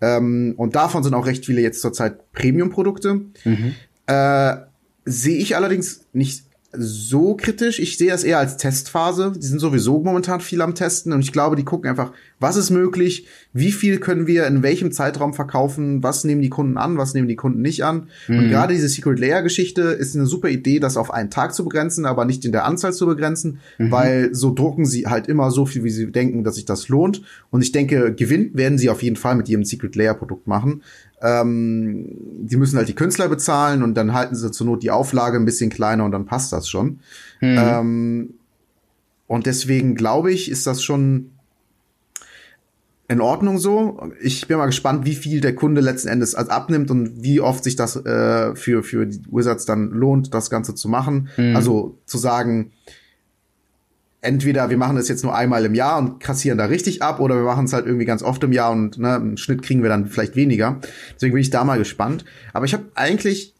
[0.00, 3.22] Ähm, und davon sind auch recht viele jetzt zurzeit Premium-Produkte.
[3.44, 3.74] Mhm.
[4.06, 4.56] Äh,
[5.04, 6.44] Sehe ich allerdings nicht
[6.74, 7.78] so kritisch.
[7.78, 9.32] Ich sehe das eher als Testphase.
[9.36, 12.70] Die sind sowieso momentan viel am Testen und ich glaube, die gucken einfach, was ist
[12.70, 17.12] möglich, wie viel können wir in welchem Zeitraum verkaufen, was nehmen die Kunden an, was
[17.12, 18.08] nehmen die Kunden nicht an.
[18.26, 18.38] Mhm.
[18.38, 21.64] Und gerade diese Secret Layer Geschichte ist eine super Idee, das auf einen Tag zu
[21.64, 23.90] begrenzen, aber nicht in der Anzahl zu begrenzen, mhm.
[23.90, 27.22] weil so drucken sie halt immer so viel, wie sie denken, dass sich das lohnt.
[27.50, 30.82] Und ich denke, Gewinn werden sie auf jeden Fall mit ihrem Secret Layer Produkt machen.
[31.22, 32.06] Ähm,
[32.40, 35.44] die müssen halt die Künstler bezahlen und dann halten sie zur Not die Auflage ein
[35.44, 37.00] bisschen kleiner und dann passt das schon.
[37.40, 37.56] Mhm.
[37.58, 38.34] Ähm,
[39.28, 41.30] und deswegen glaube ich, ist das schon
[43.08, 44.10] in Ordnung so.
[44.20, 47.76] Ich bin mal gespannt, wie viel der Kunde letzten Endes abnimmt und wie oft sich
[47.76, 51.28] das äh, für, für die Wizards dann lohnt, das Ganze zu machen.
[51.36, 51.54] Mhm.
[51.54, 52.72] Also zu sagen,
[54.22, 57.34] entweder wir machen das jetzt nur einmal im Jahr und kassieren da richtig ab oder
[57.34, 59.90] wir machen es halt irgendwie ganz oft im Jahr und ne, im Schnitt kriegen wir
[59.90, 60.80] dann vielleicht weniger.
[61.14, 62.24] Deswegen bin ich da mal gespannt.
[62.52, 63.52] Aber ich habe eigentlich,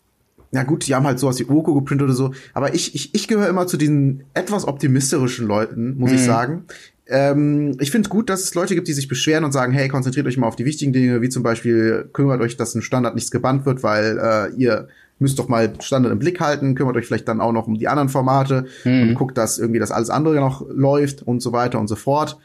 [0.52, 3.26] ja gut, die haben halt sowas wie Oko geprintet oder so, aber ich, ich, ich
[3.26, 6.16] gehöre immer zu diesen etwas optimistischen Leuten, muss mhm.
[6.16, 6.64] ich sagen.
[7.08, 9.88] Ähm, ich finde es gut, dass es Leute gibt, die sich beschweren und sagen, hey,
[9.88, 13.16] konzentriert euch mal auf die wichtigen Dinge, wie zum Beispiel kümmert euch, dass ein Standard
[13.16, 14.86] nichts gebannt wird, weil äh, ihr
[15.22, 17.88] müsst doch mal Standard im Blick halten, kümmert euch vielleicht dann auch noch um die
[17.88, 19.02] anderen Formate mhm.
[19.02, 22.38] und guckt, dass irgendwie das alles andere noch läuft und so weiter und so fort.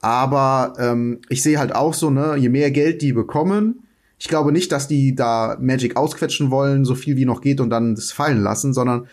[0.00, 3.84] Aber ähm, ich sehe halt auch so, ne, je mehr Geld die bekommen,
[4.18, 7.70] ich glaube nicht, dass die da Magic ausquetschen wollen, so viel wie noch geht und
[7.70, 9.06] dann das fallen lassen, sondern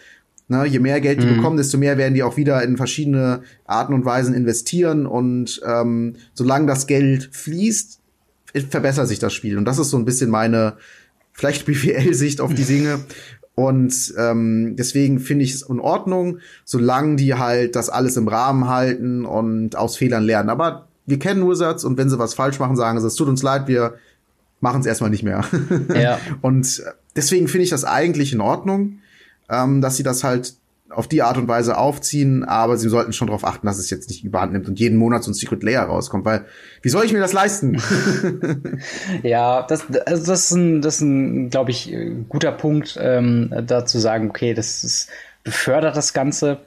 [0.48, 1.38] ne, je mehr Geld die mhm.
[1.38, 6.16] bekommen, desto mehr werden die auch wieder in verschiedene Arten und Weisen investieren und ähm,
[6.34, 8.00] solange das Geld fließt,
[8.70, 9.58] verbessert sich das Spiel.
[9.58, 10.78] Und das ist so ein bisschen meine
[11.34, 13.00] vielleicht BWL-Sicht auf die Dinge.
[13.56, 18.68] Und ähm, deswegen finde ich es in Ordnung, solange die halt das alles im Rahmen
[18.68, 20.50] halten und aus Fehlern lernen.
[20.50, 23.44] Aber wir kennen Wizards und wenn sie was falsch machen, sagen sie, es tut uns
[23.44, 23.96] leid, wir
[24.62, 25.44] machen es erstmal nicht mehr.
[25.94, 26.20] Ja.
[26.42, 26.82] und
[27.16, 29.00] deswegen finde ich das eigentlich in Ordnung,
[29.50, 30.56] ähm, dass sie das halt
[30.94, 34.10] auf die Art und Weise aufziehen, aber sie sollten schon darauf achten, dass es jetzt
[34.10, 36.46] nicht überhand nimmt und jeden Monat so ein Secret Layer rauskommt, weil
[36.82, 37.82] wie soll ich mir das leisten?
[39.24, 41.96] ja, das, also das ist ein, das ist ein, glaube ich,
[42.30, 45.10] guter Punkt, ähm, da zu sagen, okay, das ist,
[45.44, 46.60] befördert das Ganze.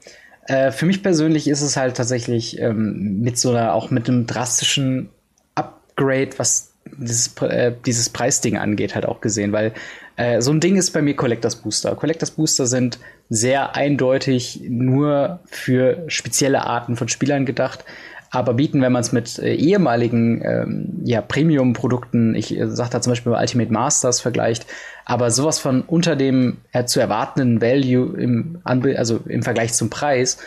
[0.46, 4.26] Äh, für mich persönlich ist es halt tatsächlich ähm, mit so einer, auch mit einem
[4.26, 5.08] drastischen
[5.54, 9.72] Upgrade, was dieses, äh, dieses Preisding angeht, halt auch gesehen, weil
[10.16, 11.94] äh, so ein Ding ist bei mir Collectors Booster.
[11.96, 12.98] Collectors Booster sind
[13.28, 17.84] sehr eindeutig nur für spezielle Arten von Spielern gedacht,
[18.30, 23.00] aber bieten, wenn man es mit äh, ehemaligen ähm, ja, Premium-Produkten, ich äh, sage da
[23.00, 24.66] zum Beispiel Ultimate Masters vergleicht,
[25.04, 30.38] aber sowas von unter dem äh, zu erwartenden Value im, also im Vergleich zum Preis,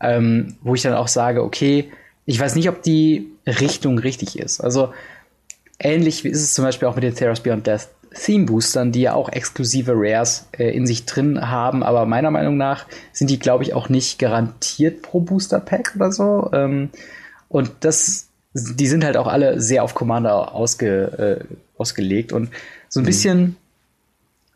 [0.00, 1.90] ähm, wo ich dann auch sage, okay,
[2.26, 4.60] ich weiß nicht, ob die Richtung richtig ist.
[4.60, 4.92] Also
[5.78, 9.28] ähnlich ist es zum Beispiel auch mit den Theros Beyond Death Theme-Boostern, die ja auch
[9.28, 13.74] exklusive Rares äh, in sich drin haben, aber meiner Meinung nach sind die, glaube ich,
[13.74, 16.50] auch nicht garantiert pro Booster-Pack oder so.
[16.52, 16.90] Ähm,
[17.48, 22.50] und das, die sind halt auch alle sehr auf Commander ausge, äh, ausgelegt und
[22.88, 23.06] so ein mhm.
[23.06, 23.56] bisschen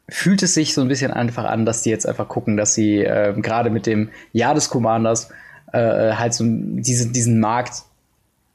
[0.08, 2.98] fühlt es sich so ein bisschen einfach an, dass die jetzt einfach gucken, dass sie
[2.98, 5.30] äh, gerade mit dem Jahr des Commanders
[5.72, 7.84] äh, halt so diese, diesen Markt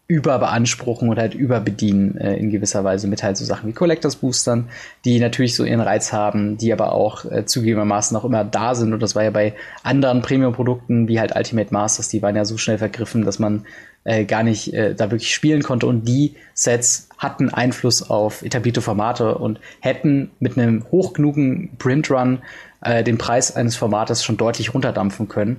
[0.10, 4.68] überbeanspruchen und halt überbedienen äh, in gewisser Weise mit halt so Sachen wie Collectors Boostern,
[5.05, 8.91] die natürlich so ihren Reiz haben, die aber auch äh, zugegebenermaßen auch immer da sind.
[8.91, 9.53] Und das war ja bei
[9.84, 13.68] anderen Premium-Produkten wie halt Ultimate Masters, die waren ja so schnell vergriffen, dass man
[14.03, 15.86] äh, gar nicht äh, da wirklich spielen konnte.
[15.86, 22.39] Und die Sets hatten Einfluss auf etablierte Formate und hätten mit einem hoch genugen Print-Run
[22.82, 25.57] äh, den Preis eines Formates schon deutlich runterdampfen können.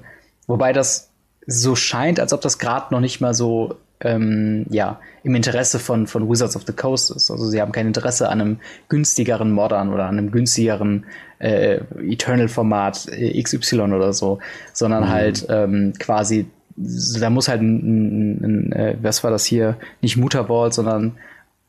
[0.48, 1.10] Wobei das
[1.46, 6.06] so scheint, als ob das gerade noch nicht mal so ähm, ja, im Interesse von,
[6.06, 7.30] von Wizards of the Coast ist.
[7.30, 11.04] Also sie haben kein Interesse an einem günstigeren Modern oder an einem günstigeren
[11.38, 14.38] äh, Eternal-Format äh, XY oder so,
[14.72, 15.08] sondern mhm.
[15.08, 16.46] halt ähm, quasi,
[16.76, 21.18] da muss halt ein, ein, ein äh, was war das hier, nicht Mutterball, sondern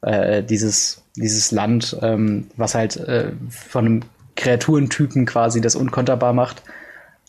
[0.02, 4.02] äh, dieses, dieses Land, ähm, was halt äh, von einem
[4.36, 6.64] Kreaturentypen quasi das unkonterbar macht.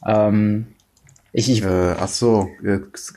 [0.07, 0.68] Ähm,
[1.35, 2.51] ich, ich, äh, ach so,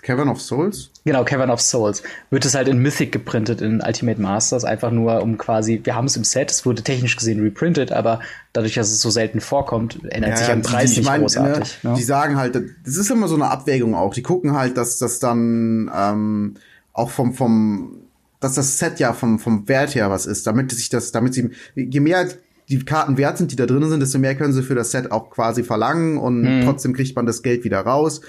[0.01, 0.89] Cavern of Souls?
[1.03, 2.01] Genau, Cavern of Souls.
[2.30, 6.05] Wird es halt in Mythic geprintet, in Ultimate Masters, einfach nur um quasi, wir haben
[6.05, 8.22] es im Set, es wurde technisch gesehen reprintet, aber
[8.53, 11.84] dadurch, dass es so selten vorkommt, ändert ja, sich am Preis die, nicht mein, großartig.
[11.84, 11.97] Ne, ne?
[11.97, 14.13] Die sagen halt, das ist immer so eine Abwägung auch.
[14.13, 16.55] Die gucken halt, dass das dann ähm,
[16.93, 17.97] auch vom, vom,
[18.39, 21.49] dass das Set ja vom, vom Wert her was ist, damit sich das, damit sie,
[21.76, 22.30] je mehr
[22.70, 25.11] die Karten wert sind, die da drin sind, desto mehr können sie für das Set
[25.11, 26.61] auch quasi verlangen und mhm.
[26.63, 28.22] trotzdem kriegt man das Geld wieder raus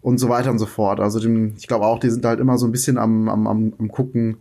[0.00, 1.00] und so weiter und so fort.
[1.00, 3.88] Also ich glaube auch, die sind halt immer so ein bisschen am, am, am, am
[3.88, 4.38] gucken.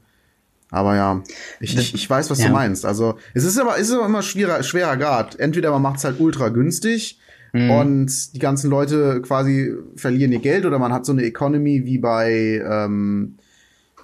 [0.70, 1.24] Aber ja,
[1.60, 2.48] ich, ich, ich weiß, was ja.
[2.48, 2.86] du meinst.
[2.86, 5.40] Also es ist aber, es ist aber immer schwerer, schwerer Grad.
[5.40, 7.20] Entweder man macht es halt ultra günstig
[7.54, 7.72] Mhm.
[7.72, 11.98] Und die ganzen Leute quasi verlieren ihr Geld oder man hat so eine Economy wie
[11.98, 13.38] bei, ähm,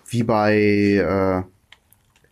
[0.07, 1.43] wie bei, äh,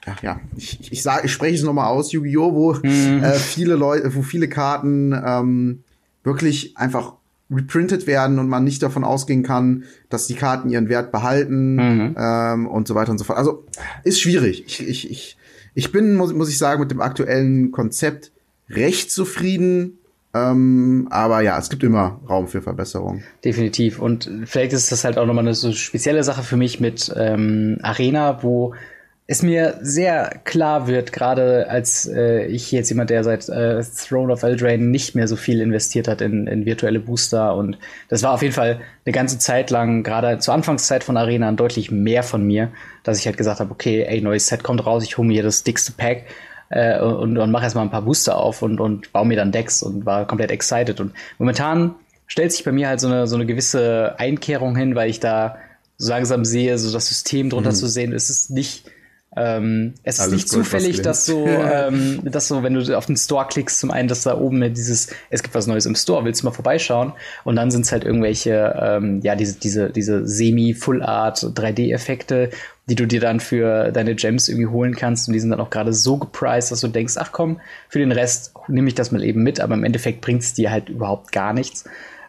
[0.06, 3.24] ja, ja, ich, ich sage, ich spreche es nochmal aus, Yu-Gi-Oh!, wo mhm.
[3.24, 5.84] äh, viele Leute, wo viele Karten ähm,
[6.24, 7.14] wirklich einfach
[7.54, 12.16] reprintet werden und man nicht davon ausgehen kann, dass die Karten ihren Wert behalten mhm.
[12.18, 13.38] ähm, und so weiter und so fort.
[13.38, 13.66] Also
[14.04, 14.64] ist schwierig.
[14.66, 15.38] Ich, ich, ich,
[15.74, 18.32] ich bin, muss, muss ich sagen, mit dem aktuellen Konzept
[18.70, 19.98] recht zufrieden.
[20.34, 23.22] Ähm, aber ja, es gibt immer Raum für Verbesserung.
[23.44, 24.00] Definitiv.
[24.00, 27.80] Und vielleicht ist das halt auch nochmal eine so spezielle Sache für mich mit ähm,
[27.82, 28.74] Arena, wo
[29.32, 34.34] es mir sehr klar wird, gerade als äh, ich jetzt jemand, der seit äh, Throne
[34.34, 37.78] of Eldraine nicht mehr so viel investiert hat in, in virtuelle Booster und
[38.10, 41.92] das war auf jeden Fall eine ganze Zeit lang, gerade zur Anfangszeit von Arena, deutlich
[41.92, 42.74] mehr von mir,
[43.04, 45.64] dass ich halt gesagt habe, okay, ey, neues Set kommt raus, ich hole mir das
[45.64, 46.26] dickste Pack
[46.68, 49.82] äh, und, und mache erstmal ein paar Booster auf und, und baue mir dann Decks
[49.82, 51.00] und war komplett excited.
[51.00, 51.96] Und momentan
[52.28, 55.56] stellt sich bei mir halt so eine, so eine gewisse Einkehrung hin, weil ich da
[55.96, 57.76] so langsam sehe, so das System drunter mhm.
[57.76, 58.92] zu sehen, es ist nicht
[59.38, 63.48] ähm, es ist nicht zufällig, dass so, ähm, dass so, wenn du auf den Store
[63.48, 66.48] klickst, zum einen, dass da oben dieses, es gibt was Neues im Store, willst du
[66.48, 67.14] mal vorbeischauen?
[67.46, 72.50] Und dann sind es halt irgendwelche, ähm, ja, diese, diese, diese Semi-Full-Art 3D-Effekte,
[72.90, 75.30] die du dir dann für deine Gems irgendwie holen kannst.
[75.30, 78.12] Und die sind dann auch gerade so gepriced, dass du denkst, ach komm, für den
[78.12, 81.32] Rest nehme ich das mal eben mit, aber im Endeffekt bringt es dir halt überhaupt
[81.32, 81.86] gar nichts.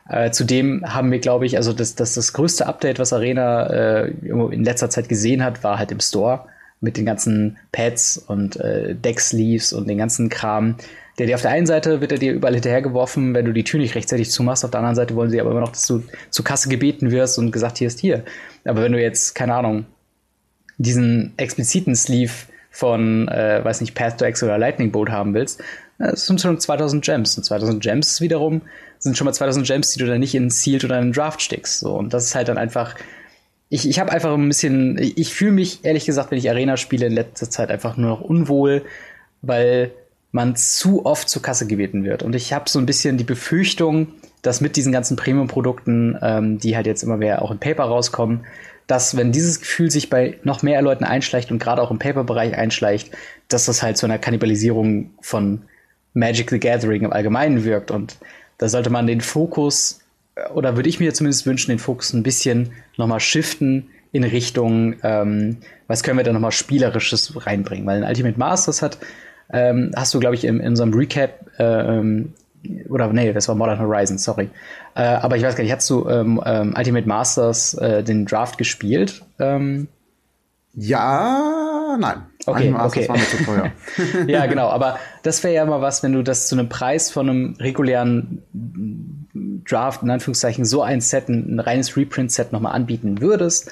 [0.08, 4.10] Äh, zudem haben wir, glaube ich, also das, das, das größte Update, was Arena äh,
[4.10, 6.46] in letzter Zeit gesehen hat, war halt im Store
[6.82, 10.76] mit den ganzen Pads und äh, Decksleeves und den ganzen Kram.
[11.18, 13.80] Der dir auf der einen Seite wird er dir überall hinterhergeworfen, wenn du die Tür
[13.80, 14.64] nicht rechtzeitig zumachst.
[14.64, 17.38] Auf der anderen Seite wollen sie aber immer noch, dass du zur Kasse gebeten wirst
[17.38, 18.24] und gesagt, hier ist hier.
[18.64, 19.86] Aber wenn du jetzt, keine Ahnung,
[20.78, 22.32] diesen expliziten Sleeve
[22.70, 25.60] von, äh, weiß nicht, Path to X oder Lightning Bolt haben willst,
[25.98, 27.36] äh, das sind schon 2000 Gems.
[27.36, 28.62] Und 2000 Gems wiederum
[28.98, 31.80] sind schon mal 2000 Gems, die du dann nicht in Sealed oder in Draft steckst.
[31.80, 31.94] So.
[31.94, 32.96] Und das ist halt dann einfach
[33.72, 37.06] ich, ich habe einfach ein bisschen, ich fühle mich ehrlich gesagt, wenn ich Arena spiele
[37.06, 38.82] in letzter Zeit einfach nur noch unwohl,
[39.40, 39.92] weil
[40.30, 42.22] man zu oft zur Kasse gebeten wird.
[42.22, 44.08] Und ich habe so ein bisschen die Befürchtung,
[44.42, 48.44] dass mit diesen ganzen Premium-Produkten, ähm, die halt jetzt immer mehr auch im Paper rauskommen,
[48.88, 52.54] dass wenn dieses Gefühl sich bei noch mehr Leuten einschleicht und gerade auch im Paper-Bereich
[52.54, 53.10] einschleicht,
[53.48, 55.62] dass das halt zu einer Kannibalisierung von
[56.12, 57.90] Magic the Gathering im Allgemeinen wirkt.
[57.90, 58.18] Und
[58.58, 60.01] da sollte man den Fokus
[60.54, 65.58] oder würde ich mir zumindest wünschen, den Fokus ein bisschen nochmal shiften in Richtung, ähm,
[65.86, 67.86] was können wir da nochmal Spielerisches reinbringen?
[67.86, 68.98] Weil in Ultimate Masters hat,
[69.52, 72.24] ähm, hast du, glaube ich, in, in unserem Recap, äh,
[72.88, 74.48] oder nee, das war Modern Horizon, sorry.
[74.94, 78.58] Äh, aber ich weiß gar nicht, hast du ähm, ähm, Ultimate Masters äh, den Draft
[78.58, 79.22] gespielt?
[79.38, 79.88] Ähm,
[80.74, 82.22] ja, nein.
[82.46, 83.08] Okay, okay.
[83.08, 83.72] war mir zu teuer.
[84.26, 84.68] ja, genau.
[84.68, 88.42] Aber das wäre ja mal was, wenn du das zu einem Preis von einem regulären
[89.64, 93.70] Draft, in Anführungszeichen, so ein Set, ein, ein reines Reprint-Set nochmal anbieten würdest,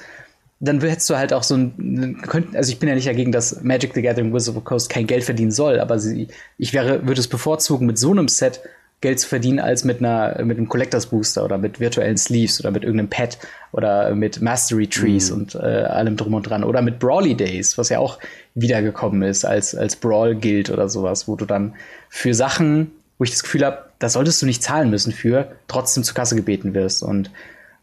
[0.60, 2.22] dann hättest du halt auch so ein,
[2.54, 5.06] also ich bin ja nicht dagegen, dass Magic the Gathering Wizard of the Coast kein
[5.06, 8.60] Geld verdienen soll, aber sie, ich wäre, würde es bevorzugen, mit so einem Set
[9.00, 12.70] Geld zu verdienen als mit einer mit einem Collectors Booster oder mit virtuellen Sleeves oder
[12.70, 13.38] mit irgendeinem Pad
[13.72, 15.36] oder mit Mastery Trees mhm.
[15.36, 18.18] und äh, allem drum und dran oder mit Brawly Days, was ja auch
[18.54, 21.74] wiedergekommen ist als als Brawl Guild oder sowas, wo du dann
[22.10, 26.04] für Sachen, wo ich das Gefühl habe, da solltest du nicht zahlen müssen für, trotzdem
[26.04, 27.30] zur Kasse gebeten wirst und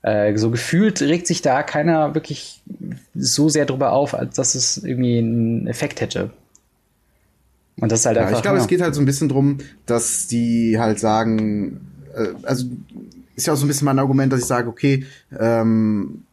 [0.04, 2.62] äh, so gefühlt regt sich da keiner wirklich
[3.16, 6.30] so sehr drüber auf, als dass es irgendwie einen Effekt hätte.
[7.80, 8.38] Und das ist halt ja, einfach.
[8.38, 8.64] Ich glaube, ja.
[8.64, 11.82] es geht halt so ein bisschen drum, dass die halt sagen,
[12.16, 12.66] äh, also
[13.36, 15.06] ist ja auch so ein bisschen mein Argument, dass ich sage, okay,
[15.38, 16.24] ähm,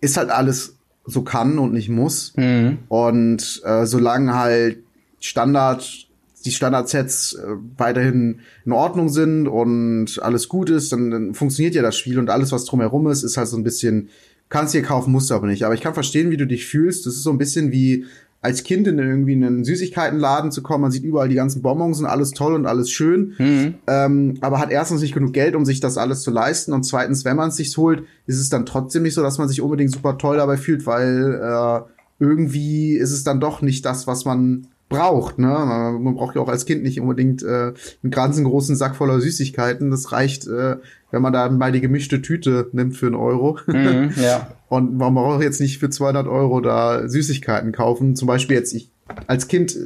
[0.00, 2.32] ist halt alles so kann und nicht muss.
[2.36, 2.78] Mhm.
[2.88, 4.78] Und äh, solange halt
[5.20, 6.06] Standard,
[6.44, 11.82] die Standardsets äh, weiterhin in Ordnung sind und alles gut ist, dann, dann funktioniert ja
[11.82, 14.08] das Spiel und alles, was drumherum ist, ist halt so ein bisschen,
[14.48, 15.64] kannst dir kaufen, musst du aber nicht.
[15.64, 17.06] Aber ich kann verstehen, wie du dich fühlst.
[17.06, 18.06] Das ist so ein bisschen wie
[18.44, 20.82] als Kind in irgendwie einen Süßigkeitenladen zu kommen.
[20.82, 23.32] Man sieht überall die ganzen Bonbons und alles toll und alles schön.
[23.38, 23.74] Mhm.
[23.86, 26.74] Ähm, aber hat erstens nicht genug Geld, um sich das alles zu leisten.
[26.74, 29.48] Und zweitens, wenn man es sich holt, ist es dann trotzdem nicht so, dass man
[29.48, 31.80] sich unbedingt super toll dabei fühlt, weil äh,
[32.22, 35.38] irgendwie ist es dann doch nicht das, was man braucht.
[35.38, 35.48] Ne?
[35.48, 37.72] Man braucht ja auch als Kind nicht unbedingt äh,
[38.02, 39.90] einen ganzen großen Sack voller Süßigkeiten.
[39.90, 40.76] Das reicht, äh,
[41.14, 43.58] wenn man da mal die gemischte Tüte nimmt für einen Euro.
[43.68, 44.48] Mhm, ja.
[44.68, 48.16] Und man braucht jetzt nicht für 200 Euro da Süßigkeiten kaufen.
[48.16, 48.90] Zum Beispiel jetzt ich
[49.28, 49.78] als Kind,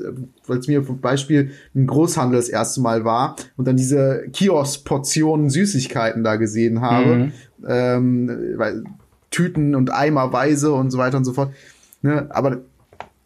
[0.47, 5.51] weil es mir zum Beispiel ein Großhandel das erste Mal war und dann diese Kiosk-Portionen
[5.51, 7.33] Süßigkeiten da gesehen habe, mhm.
[7.69, 8.85] ähm, weil
[9.31, 11.53] Tüten und Eimerweise und so weiter und so fort.
[12.01, 12.27] Ne?
[12.31, 12.63] Aber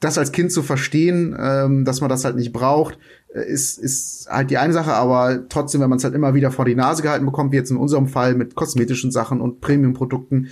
[0.00, 2.98] das als Kind zu verstehen, ähm, dass man das halt nicht braucht, äh,
[3.34, 6.64] ist, ist halt die eine Sache, aber trotzdem, wenn man es halt immer wieder vor
[6.64, 10.48] die Nase gehalten bekommt, wie jetzt in unserem Fall mit kosmetischen Sachen und Premium-Produkten,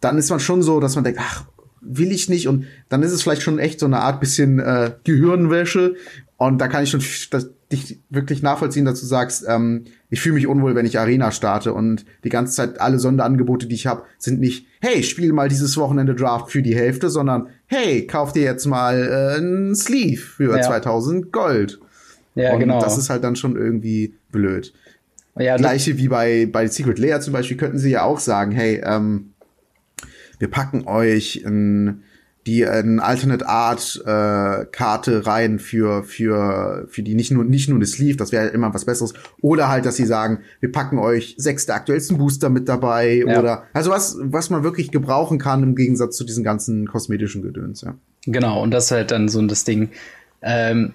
[0.00, 1.44] dann ist man schon so, dass man denkt, ach,
[1.80, 4.92] will ich nicht und dann ist es vielleicht schon echt so eine Art bisschen äh,
[5.04, 5.96] Gehirnwäsche
[6.36, 10.36] und da kann ich schon das, dich wirklich nachvollziehen, dass du sagst, ähm, ich fühle
[10.36, 14.04] mich unwohl, wenn ich Arena starte und die ganze Zeit alle Sonderangebote, die ich habe,
[14.18, 18.42] sind nicht, hey, spiel mal dieses Wochenende Draft für die Hälfte, sondern hey, kauf dir
[18.42, 20.62] jetzt mal äh, ein Sleeve für ja.
[20.62, 21.80] 2000 Gold.
[22.34, 22.80] Ja, und genau.
[22.80, 24.72] Das ist halt dann schon irgendwie blöd.
[25.36, 28.80] Ja, Gleiche wie bei, bei Secret Layer zum Beispiel könnten sie ja auch sagen, hey,
[28.84, 29.34] ähm,
[30.38, 32.02] wir packen euch ein,
[32.46, 37.78] die ein Alternate Art äh, Karte rein für für für die nicht nur nicht nur
[37.78, 41.34] eine Sleeve, das wäre immer was Besseres oder halt, dass sie sagen, wir packen euch
[41.38, 43.40] sechs der aktuellsten Booster mit dabei ja.
[43.40, 47.80] oder also was was man wirklich gebrauchen kann im Gegensatz zu diesen ganzen kosmetischen Gedöns,
[47.80, 47.94] ja.
[48.26, 49.90] Genau und das ist halt dann so das Ding.
[50.42, 50.92] Ähm,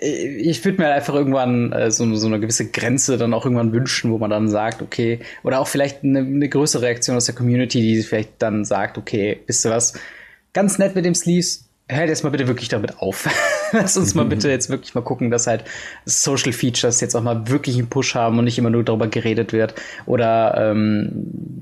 [0.00, 4.12] ich würde mir einfach irgendwann äh, so, so eine gewisse Grenze dann auch irgendwann wünschen,
[4.12, 7.80] wo man dann sagt, okay, oder auch vielleicht eine, eine größere Reaktion aus der Community,
[7.80, 9.94] die vielleicht dann sagt, okay, wisst ihr was,
[10.52, 13.28] ganz nett mit dem Sleeves, hört jetzt mal bitte wirklich damit auf.
[13.72, 15.64] Lass uns mal bitte jetzt wirklich mal gucken, dass halt
[16.04, 19.52] Social Features jetzt auch mal wirklich einen Push haben und nicht immer nur darüber geredet
[19.52, 19.74] wird.
[20.06, 21.10] Oder ähm,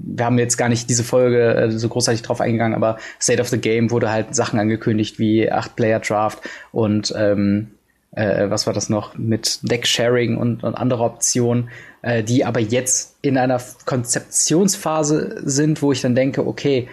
[0.05, 3.49] wir haben jetzt gar nicht diese Folge äh, so großartig drauf eingegangen, aber State of
[3.49, 6.41] the Game wurde halt Sachen angekündigt wie 8-Player-Draft
[6.73, 7.69] und ähm,
[8.17, 11.71] äh, was war das noch, mit Deck-Sharing und, und andere Optionen,
[12.03, 16.89] äh, die aber jetzt in einer Konzeptionsphase sind, wo ich dann denke, okay,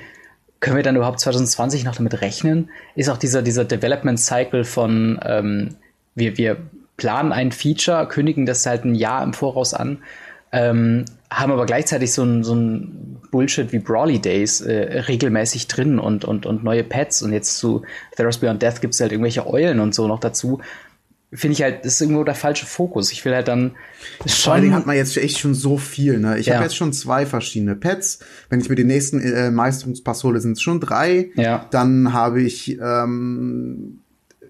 [0.60, 2.70] können wir dann überhaupt 2020 noch damit rechnen?
[2.96, 5.76] Ist auch dieser, dieser Development Cycle von ähm,
[6.16, 6.58] wir, wir
[6.98, 10.00] planen ein Feature, kündigen das halt ein Jahr im Voraus an,
[10.52, 15.98] ähm, haben aber gleichzeitig so ein, so ein Bullshit wie Brawly Days äh, regelmäßig drin
[15.98, 17.82] und, und, und neue Pets und jetzt zu
[18.16, 20.62] Theros Beyond Death gibt es halt irgendwelche Eulen und so noch dazu
[21.34, 23.12] finde ich halt, das ist irgendwo der falsche Fokus.
[23.12, 23.76] Ich will halt dann.
[24.26, 26.38] Vor allen Dingen hat man jetzt echt schon so viel, ne?
[26.38, 26.56] Ich ja.
[26.56, 28.20] habe jetzt schon zwei verschiedene Pets.
[28.50, 31.32] Wenn ich mir den nächsten äh, Meisterungspass hole, sind es schon drei.
[31.36, 31.68] Ja.
[31.72, 34.00] Dann habe ich ähm,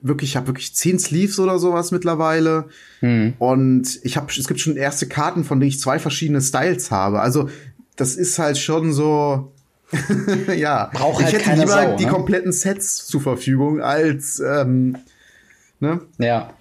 [0.02, 2.66] wirklich, ich habe wirklich zehn Sleeves oder sowas mittlerweile.
[3.00, 3.34] Hm.
[3.40, 7.22] Und ich habe, es gibt schon erste Karten, von denen ich zwei verschiedene Styles habe.
[7.22, 7.50] Also
[7.96, 9.52] das ist halt schon so.
[10.58, 12.12] ja, Braucht halt ich hätte lieber Sau, die ne?
[12.12, 14.98] kompletten Sets zur Verfügung als ähm,
[15.84, 16.00] Ne?
[16.18, 16.54] Ja.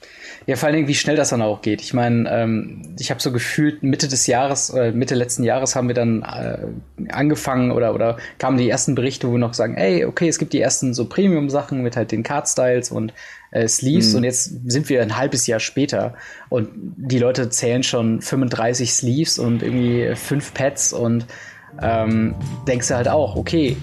[0.46, 1.80] Ja, vor allen Dingen, wie schnell das dann auch geht.
[1.80, 5.86] Ich meine, ähm, ich habe so gefühlt, Mitte des Jahres, äh, Mitte letzten Jahres haben
[5.86, 10.04] wir dann äh, angefangen oder, oder kamen die ersten Berichte, wo wir noch sagen, ey,
[10.04, 13.14] okay, es gibt die ersten so Premium-Sachen mit halt den Card-Styles und
[13.52, 14.16] äh, Sleeves mhm.
[14.16, 16.14] und jetzt sind wir ein halbes Jahr später
[16.48, 21.26] und die Leute zählen schon 35 Sleeves und irgendwie fünf Pads und
[21.80, 22.34] ähm,
[22.66, 23.76] denkst du halt auch, okay,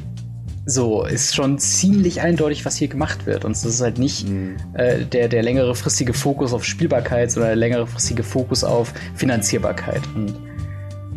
[0.70, 3.46] so, ist schon ziemlich eindeutig, was hier gemacht wird.
[3.46, 4.58] Und es ist halt nicht mhm.
[4.74, 10.02] äh, der, der längere fristige Fokus auf Spielbarkeit, sondern der längere fristige Fokus auf Finanzierbarkeit.
[10.16, 10.36] Und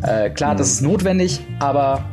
[0.03, 0.57] äh, klar, mhm.
[0.57, 2.05] das ist notwendig, aber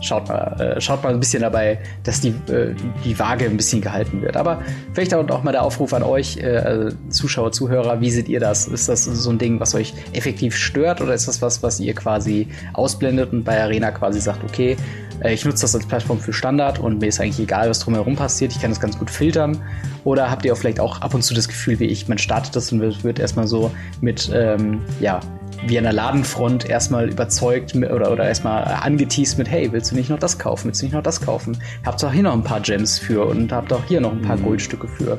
[0.00, 3.80] schaut mal, äh, schaut mal ein bisschen dabei, dass die, äh, die Waage ein bisschen
[3.80, 4.36] gehalten wird.
[4.36, 8.68] Aber vielleicht auch mal der Aufruf an euch, äh, Zuschauer, Zuhörer, wie seht ihr das?
[8.68, 11.94] Ist das so ein Ding, was euch effektiv stört oder ist das was, was ihr
[11.94, 14.76] quasi ausblendet und bei Arena quasi sagt, okay,
[15.24, 18.52] ich nutze das als Plattform für Standard und mir ist eigentlich egal, was drumherum passiert.
[18.52, 19.60] Ich kann das ganz gut filtern.
[20.04, 22.54] Oder habt ihr auch vielleicht auch ab und zu das Gefühl, wie ich, man startet
[22.54, 25.20] das und wird, wird erstmal so mit, ähm, ja,
[25.66, 30.08] wie an der Ladenfront erstmal überzeugt oder, oder erstmal angeteased mit, hey, willst du nicht
[30.08, 30.66] noch das kaufen?
[30.66, 31.58] Willst du nicht noch das kaufen?
[31.84, 34.36] Habt auch hier noch ein paar Gems für und habt auch hier noch ein paar
[34.36, 34.44] mhm.
[34.44, 35.18] Goldstücke für.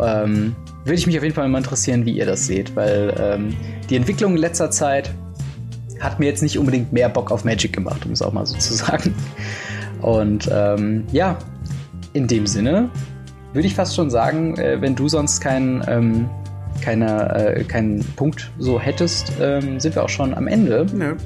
[0.00, 0.54] Ähm,
[0.84, 3.56] würde ich mich auf jeden Fall mal interessieren, wie ihr das seht, weil ähm,
[3.90, 5.12] die Entwicklung in letzter Zeit
[6.00, 8.56] hat mir jetzt nicht unbedingt mehr Bock auf Magic gemacht, um es auch mal so
[8.56, 9.14] zu sagen.
[10.02, 11.38] Und ähm, ja,
[12.12, 12.90] in dem Sinne
[13.52, 16.28] würde ich fast schon sagen, äh, wenn du sonst keinen ähm,
[16.82, 20.86] keine, äh, keinen Punkt so hättest, ähm, sind wir auch schon am Ende.
[20.98, 21.16] Ja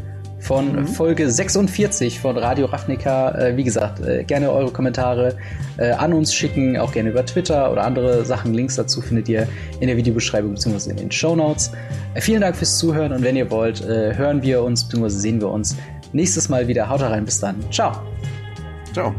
[0.40, 0.86] von mhm.
[0.86, 3.30] Folge 46 von Radio Ravnica.
[3.32, 5.36] Äh, wie gesagt, äh, gerne eure Kommentare
[5.76, 8.54] äh, an uns schicken, auch gerne über Twitter oder andere Sachen.
[8.54, 9.46] Links dazu findet ihr
[9.80, 10.90] in der Videobeschreibung bzw.
[10.90, 11.72] in den Show Notes.
[12.14, 15.08] Äh, vielen Dank fürs Zuhören und wenn ihr wollt, äh, hören wir uns bzw.
[15.08, 15.76] sehen wir uns
[16.12, 16.88] nächstes Mal wieder.
[16.88, 17.56] Haut rein, bis dann.
[17.70, 17.92] Ciao.
[18.92, 19.14] Ciao.